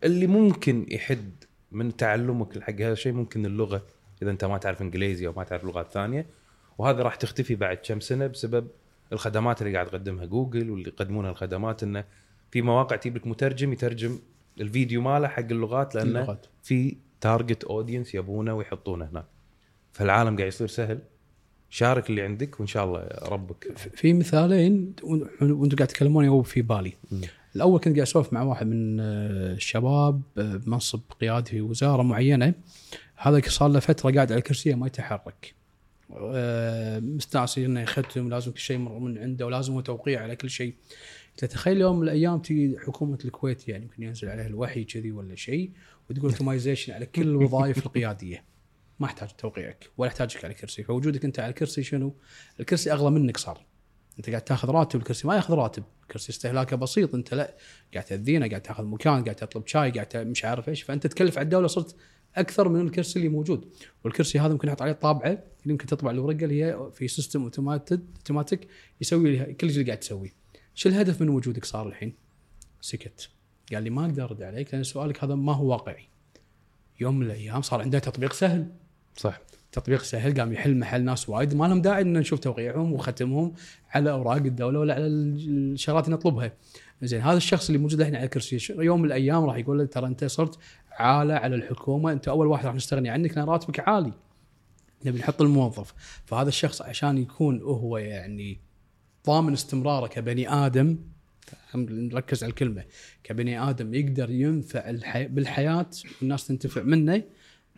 [0.03, 1.29] اللي ممكن يحد
[1.71, 2.73] من تعلمك حق.
[2.73, 3.85] هذا الشيء ممكن اللغة
[4.21, 6.25] إذا أنت ما تعرف إنجليزي أو ما تعرف لغات ثانية
[6.77, 8.67] وهذا راح تختفي بعد كم سنة بسبب
[9.13, 12.05] الخدمات اللي قاعد تقدمها جوجل واللي يقدمونها الخدمات إنه
[12.51, 14.19] في مواقع تجيب لك مترجم يترجم
[14.59, 16.45] الفيديو ماله حق اللغات لأنه اللغات.
[16.63, 19.25] في target audience يبونه ويحطونه هناك.
[19.93, 20.99] فالعالم قاعد يصير سهل.
[21.69, 23.77] شارك اللي عندك وإن شاء الله ربك.
[23.77, 26.93] في مثالين وأنتم قاعد تكلموني هو في بالي.
[27.55, 32.53] الأول كنت قاعد أسولف مع واحد من آه، الشباب آه، بمنصب قيادي في وزارة معينة.
[33.15, 35.55] هذا صار له فترة قاعد على الكرسي ما يتحرك.
[36.17, 40.75] آه، مستعصي إنه يختم لازم كل شيء من عنده ولازم هو توقيع على كل شيء.
[41.31, 45.11] قلت له تخيل يوم من الأيام تجي حكومة الكويت يعني يمكن ينزل عليها الوحي كذي
[45.11, 45.71] ولا شيء
[46.09, 48.43] وتقول اوتومايزيشن على كل الوظائف القيادية.
[48.99, 52.15] ما أحتاج توقيعك ولا أحتاجك على كرسي فوجودك أنت على الكرسي شنو؟
[52.59, 53.65] الكرسي أغلى منك صار.
[54.17, 55.83] أنت قاعد تاخذ راتب الكرسي ما ياخذ راتب.
[56.03, 57.55] الكرسي استهلاكه بسيط أنت لا
[57.93, 60.81] قاعد تأذينه قاعد تاخذ مكان قاعد تطلب شاي قاعد مش عارف إيش.
[60.81, 61.95] فأنت تكلف على الدولة صرت
[62.35, 63.73] أكثر من الكرسي اللي موجود.
[64.03, 68.67] والكرسي هذا ممكن يحط عليه طابعة اللي يمكن تطبع الورقه اللي هي في system automatic
[69.01, 70.33] يسوي كل شيء اللي قاعد تسويه.
[70.75, 72.13] شو الهدف من وجودك صار الحين؟
[72.81, 73.29] سكت.
[73.73, 76.07] قال لي ما أقدر أرد عليك لأن سؤالك هذا ما هو واقعي.
[76.99, 78.71] يوم من الأيام صار عندنا تطبيق سهل.
[79.17, 79.41] صح.
[79.75, 83.53] تطبيق سهل قام يحل محل ناس وايد ما لهم داعي ان نشوف توقيعهم وختمهم
[83.91, 86.51] على أوراق الدولة ولا على الشغلات اللي نطلبها.
[87.01, 90.07] زين هذا الشخص اللي موجود الحين على الكرسي يوم من الأيام راح يقول له ترى
[90.07, 90.59] أنت صرت
[90.91, 94.13] عالة على الحكومة أنت أول واحد راح نستغني عنك لأن راتبك عالي.
[95.05, 95.93] نبي نحط الموظف
[96.25, 98.59] فهذا الشخص عشان يكون هو يعني
[99.27, 100.97] ضامن استمراره كبني آدم
[101.75, 102.83] نركز على الكلمة
[103.23, 105.27] كبني آدم يقدر ينفع الحي...
[105.27, 105.89] بالحياة
[106.21, 107.23] والناس تنتفع منه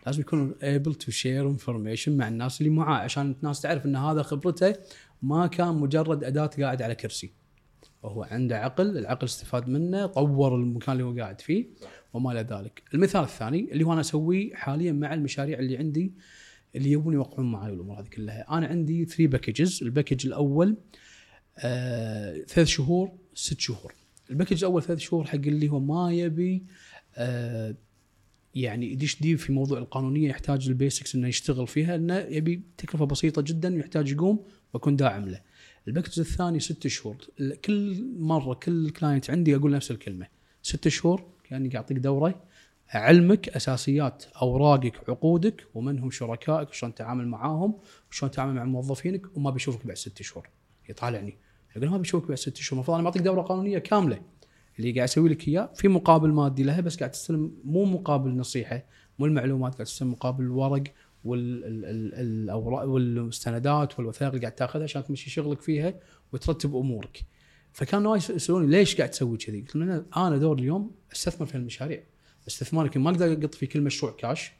[0.08, 4.22] لازم يكون able to share information مع الناس اللي معاه عشان الناس تعرف إن هذا
[4.22, 4.74] خبرته
[5.22, 7.32] ما كان مجرد أداة قاعد على كرسي.
[8.02, 11.66] وهو عنده عقل العقل استفاد منه طور المكان اللي هو قاعد فيه
[12.12, 12.82] وما إلى ذلك.
[12.94, 16.12] المثال الثاني اللي هو أنا أسويه حاليا مع المشاريع اللي عندي
[16.76, 18.46] اللي يبون يوقعون معي والامور هذه كلها.
[18.50, 20.76] أنا عندي 3 packages ال package الأول
[21.58, 23.94] آه، ثلاث شهور ست شهور.
[24.30, 26.62] ال package الأول ثلاث شهور حق اللي هو ما يبي
[27.16, 27.74] آه،
[28.54, 33.04] يعني يدش deep في موضوع القانونية يحتاج ال basics إنه يشتغل فيها إنه يبي تكلفة
[33.04, 34.44] بسيطة جدا ويحتاج يقوم
[34.74, 35.40] واكون داعم له.
[35.88, 37.16] ال package الثاني ست شهور.
[37.64, 40.26] كل مرة كل client عندي أقول نفس الكلمة.
[40.62, 42.42] ست شهور كاني قاعد اعطيك دورة.
[42.94, 47.78] اعلمك أساسيات أوراقك عقودك ومن هم شركائك وشلون تتعامل معاهم
[48.10, 50.48] وشلون تتعامل مع موظفينك وما بيشوفك بعد ست شهور.
[50.88, 51.38] يطالعني.
[51.76, 52.78] يقول ما بيشوفك بعد ست شهور.
[52.78, 54.20] المفروض أنا بعطيك دورة قانونية كاملة.
[54.78, 58.84] اللي قاعد أسوي لك اياه في مقابل مادي لها بس قاعد تستلم مو مقابل نصيحة
[59.18, 60.82] مو المعلومات قاعد تستلم مقابل الورق
[61.24, 65.94] والاوراق والمستندات والوثائق اللي قاعد تاخذها عشان تمشي شغلك فيها
[66.32, 67.24] وترتب أمورك.
[67.72, 72.02] فكان ناس يسألوني ليش قاعد تسوي كذي؟ قلت لهم أنا دور اليوم أستثمر في المشاريع.
[72.48, 74.52] استثمارك ما أقدر أقط في كل مشروع كاش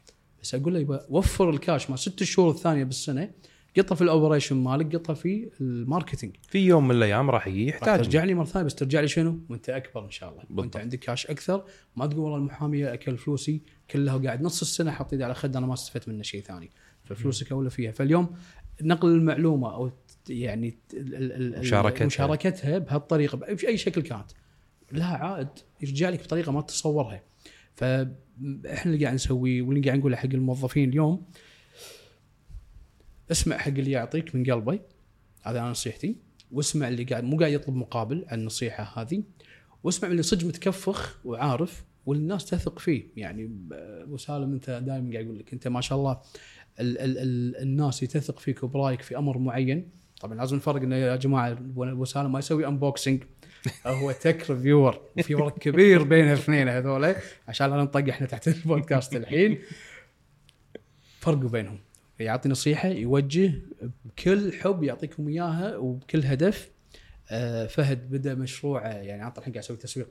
[0.42, 3.30] بس أقول له يبا وفر الكاش مال ست شهور الثانية بالسنة
[3.78, 7.68] قطها في ال operation مالك قطها في ال marketing في يوم من الأيام راح يجي
[7.68, 10.52] يحتاج ترجع لي مرة ثانية بس ترجع لي شنو؟ وأنت أكبر إن شاء الله، وأنت
[10.52, 10.76] بالضبط.
[10.76, 11.64] عندك كاش أكثر
[11.96, 15.74] ما تقول والله المحامي أكل فلوسي كلها وقاعد نص السنة إيدي على خد أنا ما
[15.74, 16.70] استفدت منه شيء ثاني،
[17.04, 18.34] ففلوسك أولى فيها، فاليوم
[18.82, 19.90] نقل المعلومة أو
[20.28, 20.78] يعني
[21.58, 22.06] مشاركتها.
[22.06, 24.30] مشاركتها بهالطريقة بأي شكل كانت
[24.92, 25.48] لها عائد
[25.82, 27.22] يرجع لك بطريقة ما تتصورها.
[27.74, 31.26] فإحنا اللي قاعد نسويه واللي قاعد نقوله حق الموظفين اليوم
[33.30, 34.80] اسمع حق اللي يعطيك من قلبه
[35.42, 36.16] هذا أنا نصيحتي.
[36.52, 39.22] واسمع اللي قاعد مو قاعد يطلب مقابل على النصيحة هذه.
[39.84, 43.04] واسمع من اللي صدق متكفخ وعارف والناس تثق فيه.
[43.16, 46.20] يعني أبو سالم أنت دائما قاعد يقول لك أنت ما شاء الله
[46.80, 49.90] ال ال ال الناس تثق فيك وبرأيك في أمر معين.
[50.20, 53.22] طبعا لازم نفرق إنه يا جماعة أبو سالم ما يسوي unboxing
[53.86, 57.14] هو tech reviewer وفي فرق كبير بين الاثنين هذول.
[57.48, 59.58] عشان لا نطق إحنا تحت البودكاست الحين.
[61.20, 61.78] فرقوا بينهم.
[62.18, 63.52] يعطي نصيحة يوجه
[64.04, 66.70] بكل حب يعطيكم إياها وبكل هدف.
[67.30, 70.08] آه، فهد بدأ مشروعه يعني عطى الحين قاعد يسوي تسويق.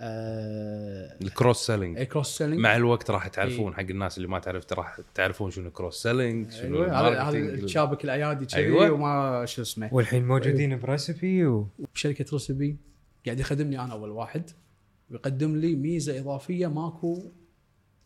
[0.00, 4.72] آه ال cross selling cross selling مع الوقت راح تعرفون حق الناس اللي ما تعرف
[4.72, 7.56] راح تعرفون شنو cross selling شنو هذا.
[7.56, 8.90] تشابك الأيادي كذي أيوة.
[8.90, 9.88] وما شو اسمه.
[9.94, 11.68] والحين موجودين بريسبي و...
[11.94, 12.76] بشركه ريسبي
[13.26, 14.50] قاعد يخدمني أنا أول واحد
[15.10, 17.32] ويقدم لي ميزة إضافية ماكو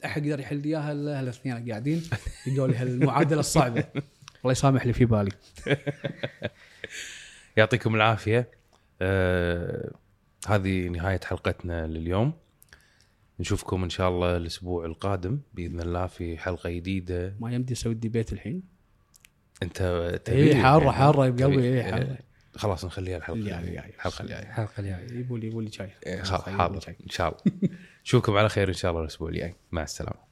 [0.05, 2.03] أحد يقدر يحل لي إياها إلا الاثنين قاعدين
[2.47, 3.85] يقول لي هالمعادلة الصعبة.
[4.43, 5.31] الله يسامح اللي في بالي.
[7.57, 8.51] يعطيكم العافية.
[9.03, 9.93] آه
[10.49, 12.33] هذه نهاية حلقتنا لليوم.
[13.41, 17.35] نشوفكم إن شاء الله الأسبوع القادم بإذن الله في حلقة جديدة.
[17.41, 18.63] ما يمدي أسوي الديبيت الحين.
[19.63, 19.79] أنت
[20.25, 22.19] تبي- حارة حارة تبي- بقلبي اي آه، حاره
[22.57, 24.39] خلاص نخليها الحلقة الجايه جاي الحلقة الجاية.
[24.43, 25.91] الحلقة الجايه يبوا لي يبوا لي شاي.
[26.07, 26.95] إيه، خلاص حاضر.
[27.05, 27.69] إن شاء الله.
[28.05, 29.55] نشوفكم على خير إن شاء الله الأسبوع الجاي.
[29.73, 30.30] مع السلامة.